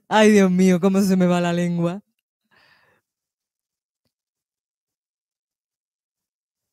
[0.08, 2.02] Ay, Dios mío, cómo se me va la lengua.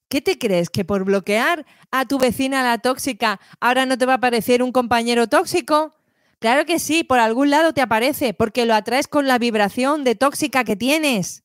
[0.10, 0.70] ¿Qué te crees?
[0.70, 4.72] ¿Que por bloquear a tu vecina la tóxica ahora no te va a aparecer un
[4.72, 6.01] compañero tóxico?
[6.42, 10.16] Claro que sí, por algún lado te aparece, porque lo atraes con la vibración de
[10.16, 11.44] tóxica que tienes.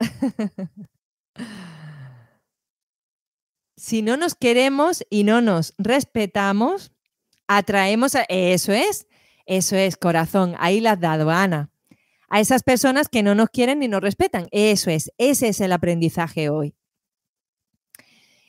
[3.78, 6.92] si no nos queremos y no nos respetamos,
[7.46, 8.26] atraemos a...
[8.28, 9.06] Eso es,
[9.46, 11.70] eso es, corazón, ahí la has dado, Ana.
[12.28, 14.48] A esas personas que no nos quieren ni nos respetan.
[14.50, 16.74] Eso es, ese es el aprendizaje hoy.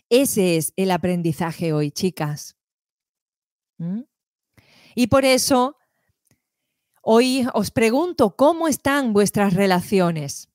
[0.09, 2.57] Ese es el aprendizaje hoy, chicas.
[3.77, 4.08] ¿Mm?
[4.95, 5.77] Y por eso,
[7.01, 10.49] hoy os pregunto, ¿cómo están vuestras relaciones?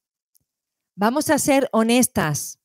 [0.96, 2.58] Vamos a ser honestas.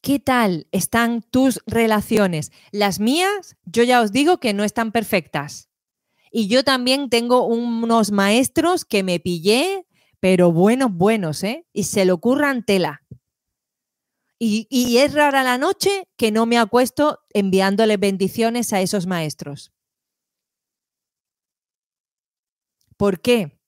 [0.00, 2.52] ¿Qué tal están tus relaciones?
[2.70, 5.68] Las mías, yo ya os digo que no están perfectas.
[6.30, 9.86] Y yo también tengo unos maestros que me pillé,
[10.20, 11.66] pero buenos, buenos, ¿eh?
[11.72, 13.02] Y se le ocurran tela.
[14.40, 19.72] Y, es rara la noche que no me acuesto enviándole bendiciones a esos maestros.
[22.96, 23.58] ¿Por qué?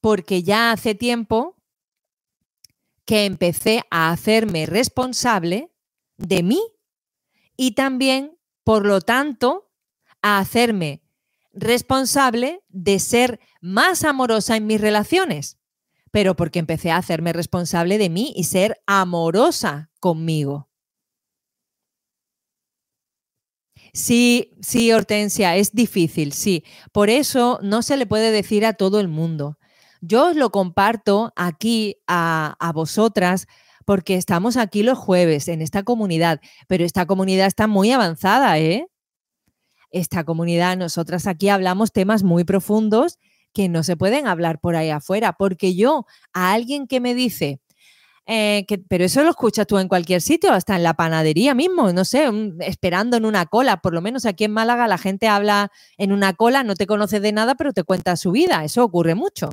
[0.00, 1.56] Porque ya hace tiempo
[3.04, 5.72] que empecé a hacerme responsable
[6.16, 6.60] de mí
[7.56, 9.70] y también, por lo tanto,
[10.22, 11.02] a hacerme
[11.52, 15.59] responsable de ser más amorosa en mis relaciones
[16.10, 20.68] pero porque empecé a hacerme responsable de mí y ser amorosa conmigo.
[23.92, 26.64] Sí, sí, Hortensia, es difícil, sí.
[26.92, 29.58] Por eso no se le puede decir a todo el mundo.
[30.00, 33.46] Yo os lo comparto aquí a, a vosotras
[33.84, 38.86] porque estamos aquí los jueves en esta comunidad, pero esta comunidad está muy avanzada, ¿eh?
[39.90, 43.18] Esta comunidad, nosotras aquí hablamos temas muy profundos
[43.52, 47.60] que no se pueden hablar por ahí afuera, porque yo a alguien que me dice,
[48.26, 51.92] eh, que, pero eso lo escuchas tú en cualquier sitio, hasta en la panadería mismo,
[51.92, 52.30] no sé,
[52.60, 53.78] esperando en una cola.
[53.78, 57.18] Por lo menos aquí en Málaga la gente habla en una cola, no te conoce
[57.18, 58.64] de nada, pero te cuenta su vida.
[58.64, 59.50] Eso ocurre mucho.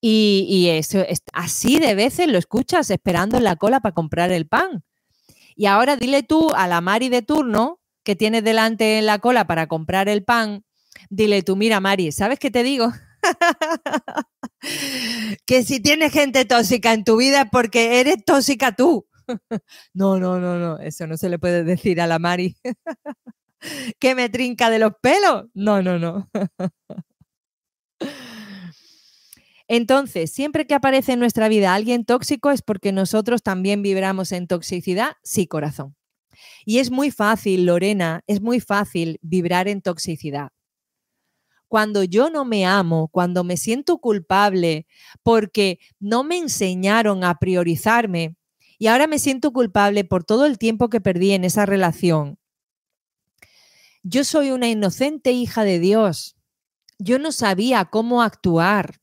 [0.00, 4.46] Y, y eso, así de veces lo escuchas esperando en la cola para comprar el
[4.46, 4.82] pan.
[5.54, 9.46] Y ahora dile tú a la Mari de turno que tienes delante en la cola
[9.46, 10.64] para comprar el pan,
[11.10, 12.92] dile tú, mira, Mari, ¿sabes qué te digo?
[15.46, 19.06] que si tienes gente tóxica en tu vida es porque eres tóxica tú.
[19.94, 22.56] no, no, no, no, eso no se le puede decir a la Mari.
[23.98, 25.46] que me trinca de los pelos.
[25.54, 26.28] No, no, no.
[29.70, 34.46] Entonces, siempre que aparece en nuestra vida alguien tóxico es porque nosotros también vibramos en
[34.46, 35.94] toxicidad, sí, corazón.
[36.64, 40.50] Y es muy fácil, Lorena, es muy fácil vibrar en toxicidad
[41.68, 44.86] cuando yo no me amo, cuando me siento culpable
[45.22, 48.36] porque no me enseñaron a priorizarme
[48.78, 52.38] y ahora me siento culpable por todo el tiempo que perdí en esa relación.
[54.02, 56.36] Yo soy una inocente hija de Dios.
[56.98, 59.00] Yo no sabía cómo actuar.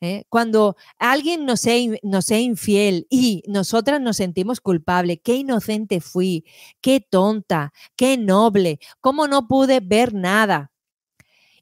[0.00, 0.24] ¿eh?
[0.28, 6.44] Cuando alguien nos sea, infiel y nosotras nos sentimos culpables, qué inocente fui,
[6.80, 10.72] qué tonta, qué noble, cómo no pude ver nada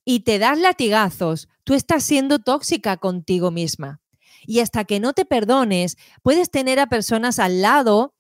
[0.05, 4.01] y te das latigazos, tú estás siendo tóxica contigo misma.
[4.47, 8.15] Y hasta que no te perdones, puedes tener a personas al lado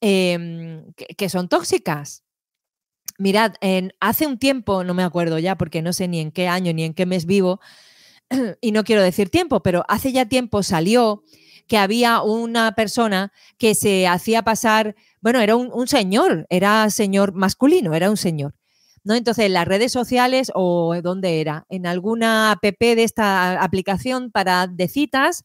[0.00, 2.24] em, que, son tóxicas.
[3.18, 6.48] Mirad, en, hace un tiempo, no me acuerdo ya porque no sé ni en qué
[6.48, 7.60] año ni en qué mes vivo,
[8.60, 11.22] y no quiero decir tiempo, pero hace ya tiempo salió
[11.66, 17.32] que había una persona que se hacía pasar, bueno, era un, un señor, era señor
[17.32, 18.54] masculino, era un señor,
[19.04, 19.14] ¿no?
[19.14, 24.88] Entonces, las redes sociales o dónde era, en alguna app de esta aplicación para de
[24.88, 25.44] citas,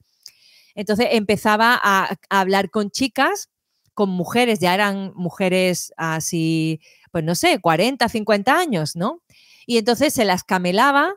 [0.76, 3.50] entonces empezaba a, hablar con chicas,
[3.94, 6.80] con mujeres, ya eran mujeres así,
[7.12, 9.22] pues no sé, 40, 50 años, ¿no?
[9.66, 11.16] Y entonces se las camelaba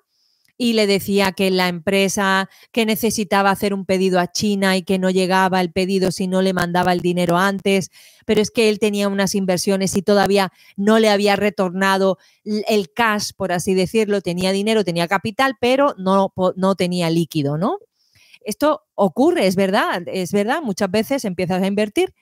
[0.62, 5.00] y le decía que la empresa que necesitaba hacer un pedido a China y que
[5.00, 7.90] no llegaba el pedido si no le mandaba el dinero antes,
[8.26, 13.30] pero es que él tenía unas inversiones y todavía no le había retornado el cash,
[13.36, 17.78] por así decirlo, tenía dinero, tenía capital, pero no, no tenía líquido, ¿no?
[18.44, 22.14] Esto ocurre, es verdad, es verdad, muchas veces empiezas a invertir,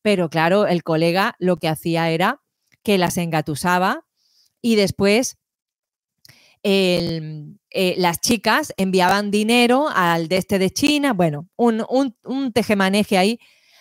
[0.00, 2.40] pero claro, el colega lo que hacía era
[2.84, 4.06] que las engatusaba
[4.62, 5.39] y después
[6.62, 13.18] eh, las chicas enviaban dinero al de este de China, bueno, un, un, un tejemaneje
[13.18, 13.38] ahí.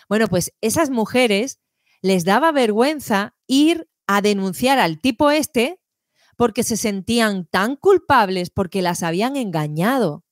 [0.08, 1.60] Bueno, pues esas mujeres
[2.02, 5.80] les daba vergüenza ir a denunciar al tipo este
[6.38, 10.24] porque se sentían tan culpables porque las habían engañado.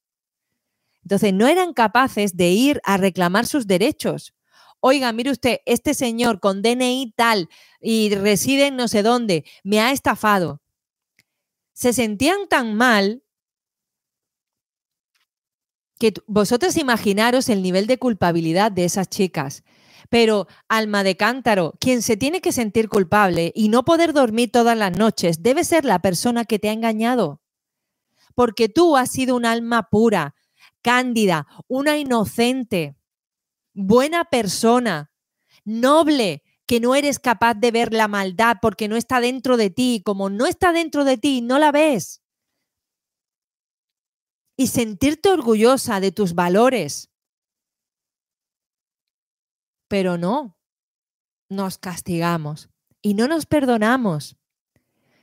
[1.03, 4.33] Entonces no eran capaces de ir a reclamar sus derechos.
[4.79, 7.49] Oiga, mire usted, este señor con DNI tal
[7.81, 10.61] y reside en no sé dónde, me ha estafado.
[11.77, 13.23] Se sentían tan mal
[15.99, 19.63] que vosotros imaginaros el nivel de culpabilidad de esas chicas.
[20.09, 24.75] Pero alma de cántaro, quien se tiene que sentir culpable y no poder dormir todas
[24.75, 27.43] las noches debe ser la persona que te ha engañado.
[28.33, 30.33] Porque tú has sido un alma pura,
[30.81, 32.97] cándida, una inocente,
[33.75, 35.11] buena persona,
[35.63, 40.01] noble, que no eres capaz de ver la maldad porque no está dentro de ti.
[40.05, 42.21] Como no está dentro de ti, no la ves.
[44.57, 47.09] Y sentirte orgullosa de tus valores.
[49.87, 50.57] Pero no,
[51.49, 52.69] nos castigamos
[53.01, 54.35] y no nos perdonamos.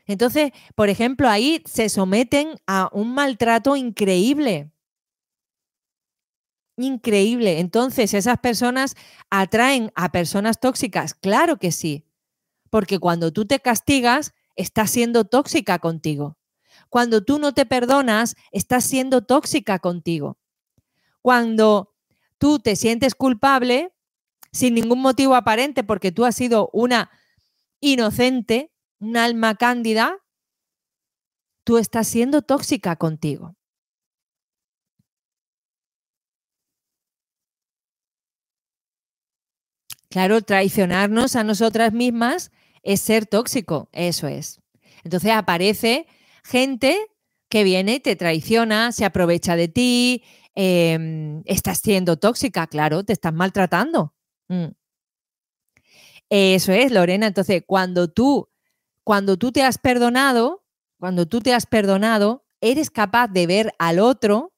[0.07, 4.74] Entonces, por ejemplo, ahí se someten a un maltrato increíble.
[6.79, 7.61] Increíble.
[7.61, 8.97] Entonces, esas personas
[9.31, 11.15] atraen a personas tóxicas.
[11.15, 12.05] Claro que sí.
[12.71, 16.37] Porque cuando tú te castigas, estás siendo tóxica contigo.
[16.91, 20.39] Cuando tú no te perdonas, estás siendo tóxica contigo.
[21.23, 21.93] Cuando
[22.39, 23.93] tú te sientes culpable,
[24.53, 27.11] sin ningún motivo aparente, porque tú has sido una
[27.81, 30.19] inocente, un alma cándida,
[31.65, 33.57] tú estás siendo tóxica contigo.
[40.15, 42.53] Claro, traicionarnos a nosotras mismas
[42.85, 44.61] es ser tóxico, eso es.
[45.03, 46.07] Entonces aparece
[46.45, 46.97] gente
[47.49, 50.23] que viene, te traiciona, se aprovecha de ti,
[50.55, 54.15] em, estás siendo tóxica, claro, te estás maltratando.
[54.47, 54.67] Mm.
[56.31, 57.27] Eso es, Lorena.
[57.27, 58.49] Entonces, cuando tú,
[59.03, 60.65] cuando tú te has perdonado,
[61.01, 64.53] cuando tú te has perdonado, eres capaz de ver al otro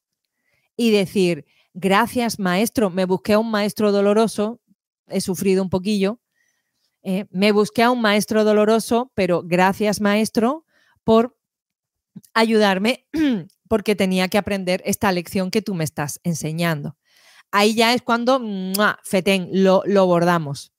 [0.76, 4.60] y decir, gracias maestro, me busqué a un maestro doloroso,
[5.08, 6.20] he sufrido un poquillo,
[7.02, 10.64] eh, me busqué a un maestro doloroso, pero gracias maestro
[11.04, 11.38] por
[12.34, 13.06] ayudarme
[13.68, 16.96] porque tenía que aprender esta lección que tú me estás enseñando
[17.50, 18.40] ahí ya es cuando,
[19.02, 20.72] fetén, lo, lo bordamos.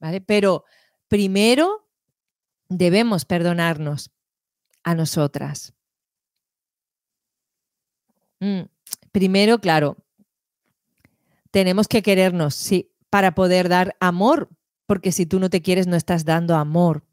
[0.00, 0.20] ¿Vale?
[0.20, 0.64] Pero
[1.08, 1.88] primero
[2.68, 4.10] debemos perdonarnos
[4.84, 5.74] a nosotras.
[8.40, 8.62] Mm,
[9.10, 9.96] primero, claro,
[11.50, 14.50] tenemos que querernos, sí, para poder dar amor,
[14.86, 17.04] porque si tú no te quieres, no estás dando amor.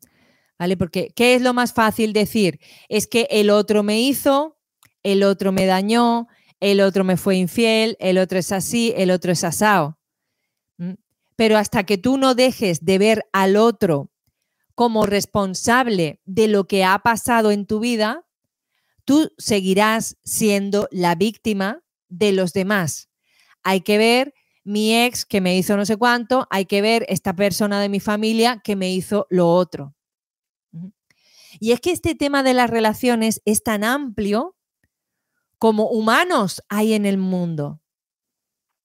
[0.58, 0.78] ¿Vale?
[0.78, 2.60] Porque, ¿qué es lo más fácil decir?
[2.88, 4.58] Es que el otro me hizo,
[5.04, 6.28] el otro me dañó,
[6.62, 10.00] el otro me fue infiel, el otro es así, el otro es asado.
[11.36, 14.12] Pero hasta que tú no dejes de ver al otro
[14.74, 18.26] como responsable de lo que ha pasado en tu vida,
[19.04, 23.10] tú seguirás siendo la víctima de los demás.
[23.66, 27.36] Hay que ver mi ex que me hizo no sé cuánto, hay que ver esta
[27.36, 29.96] persona de mi familia que me hizo lo otro.
[31.60, 34.56] Y es que este tema de las relaciones es tan amplio
[35.58, 37.82] como humanos hay en el mundo.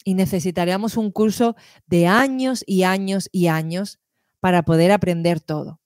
[0.05, 1.57] Y necesitaríamos un curso
[1.87, 3.99] de años y años y años
[4.41, 5.81] para poder aprender todo.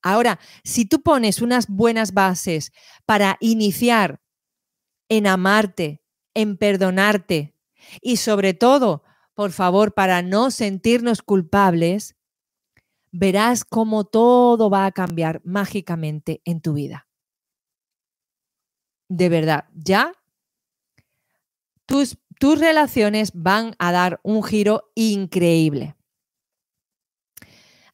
[0.00, 2.72] Ahora, si tú pones unas buenas bases
[3.04, 4.22] para iniciar
[5.10, 6.02] en amarte,
[6.34, 7.57] en perdonarte
[8.00, 9.02] y sobre todo,
[9.34, 12.16] por favor, para no sentirnos culpables,
[13.12, 17.06] verás cómo todo va a cambiar mágicamente en tu vida.
[19.08, 20.12] De verdad, ya
[21.86, 25.96] tus, relaciones van a dar un giro increíble.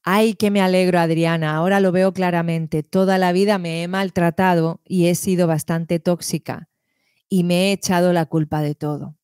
[0.03, 1.55] Ay, que me alegro, Adriana.
[1.55, 2.82] Ahora lo veo claramente.
[2.82, 6.68] Toda la vida me he maltratado y he sido bastante tóxica
[7.28, 9.16] y me he echado la culpa de todo.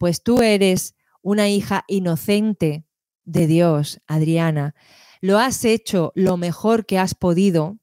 [0.00, 2.86] Pues tú eres una hija inocente
[3.22, 4.74] de Dios, Adriana.
[5.20, 7.78] Lo has hecho lo mejor que has podido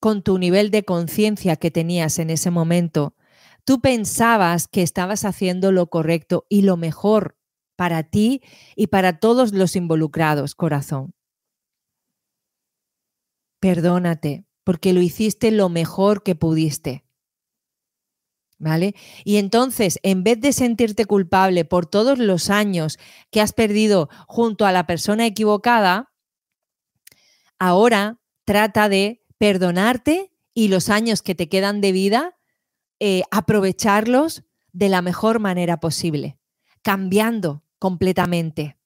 [0.00, 3.14] con tu nivel de conciencia que tenías en ese momento
[3.68, 7.36] Tú pensabas que estabas haciendo lo correcto y lo mejor
[7.76, 8.40] para ti
[8.76, 11.12] y para todos los involucrados, corazón.
[13.60, 17.04] Perdónate, porque lo hiciste lo mejor que pudiste.
[18.60, 18.94] ¿Vale?
[19.24, 22.98] Y entonces, en vez de sentirte culpable por todos los años
[23.30, 26.12] que has perdido junto a la persona equivocada,
[27.58, 32.36] ahora trata de perdonarte y los años que te quedan de vida,
[32.98, 34.42] eh, aprovecharlos
[34.72, 36.38] de la mejor manera posible,
[36.82, 38.76] cambiando completamente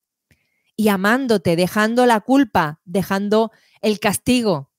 [0.76, 4.70] y amándote, dejando la culpa, dejando el castigo,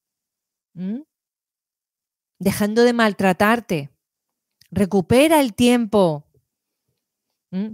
[2.40, 3.93] dejando de maltratarte.
[4.74, 6.26] Recupera el tiempo,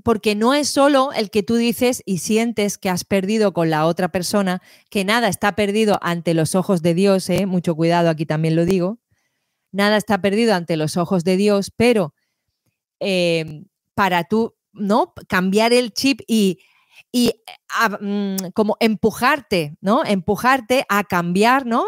[0.03, 3.85] porque no es solo el que tú dices y sientes que has perdido con la
[3.85, 7.45] otra persona, que nada está perdido ante los ojos de Dios, ¿eh?
[7.45, 8.99] mucho cuidado, aquí también lo digo,
[9.71, 12.13] nada está perdido ante los ojos de Dios, pero
[12.99, 15.13] em, para tú, ¿no?
[15.29, 16.59] Cambiar el chip y,
[17.13, 17.31] y
[18.01, 20.03] mm, como empujarte, ¿no?
[20.03, 21.85] Empujarte a cambiar, ¿no?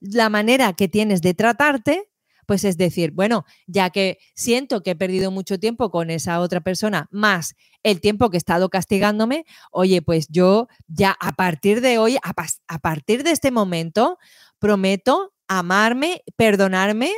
[0.00, 2.11] La manera que tienes de tratarte
[2.46, 6.60] pues es decir, bueno, ya que siento que he perdido mucho tiempo con esa otra
[6.60, 11.98] persona, más el tiempo que he estado castigándome, oye, pues yo ya a partir de
[11.98, 14.18] hoy, a, partir de este momento,
[14.58, 17.12] prometo amarme, perdonarme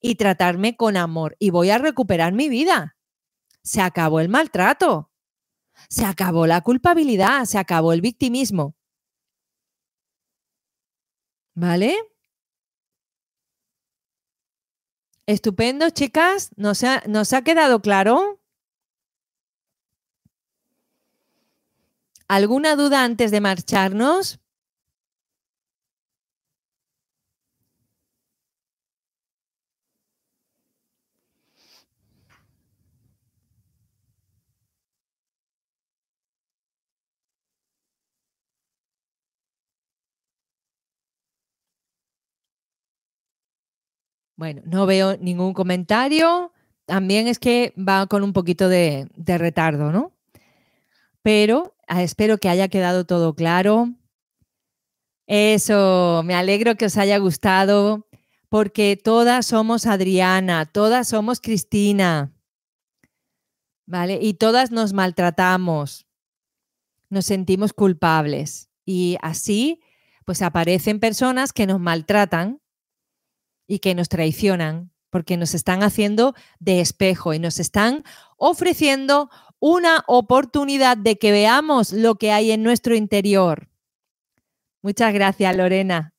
[0.00, 2.96] y tratarme con amor y voy a recuperar mi vida.
[3.62, 5.10] Se acabó el maltrato,
[5.88, 8.74] se acabó la culpabilidad, se acabó el victimismo.
[11.54, 11.96] ¿Vale?
[15.30, 16.50] Estupendo, chicas.
[16.56, 18.40] ¿Nos ha, ¿Nos ha quedado claro?
[22.26, 24.39] ¿Alguna duda antes de marcharnos?
[44.40, 46.50] Bueno, no veo ningún comentario.
[46.86, 50.16] También es que va con un poquito de, retardo, ¿no?
[51.20, 53.90] Pero ah, espero que haya quedado todo claro.
[55.26, 58.08] Eso, me alegro que os haya gustado,
[58.48, 62.32] porque todas somos Adriana, todas somos Cristina,
[63.84, 64.20] ¿vale?
[64.22, 66.06] Y todas nos maltratamos,
[67.10, 68.70] nos sentimos culpables.
[68.86, 69.82] Y así,
[70.24, 72.59] pues aparecen personas que nos maltratan
[73.70, 78.02] y que nos traicionan porque nos están haciendo de espejo y nos están
[78.36, 83.68] ofreciendo una oportunidad de que veamos lo que hay en nuestro interior.
[84.82, 86.14] Muchas gracias, Lorena.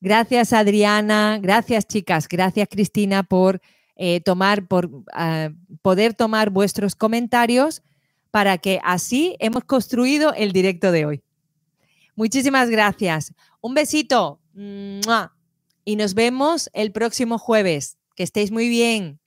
[0.00, 1.40] Gracias, Adriana.
[1.42, 2.28] Gracias, chicas.
[2.28, 3.60] Gracias, Cristina, por
[3.96, 5.50] eh, tomar, por ah,
[5.82, 7.82] poder tomar vuestros comentarios
[8.30, 11.22] para que así hemos construido el directo de hoy.
[12.14, 13.34] Muchísimas gracias.
[13.60, 14.40] Un besito
[15.86, 17.96] y nos vemos el próximo jueves.
[18.16, 19.20] Que estéis muy bien.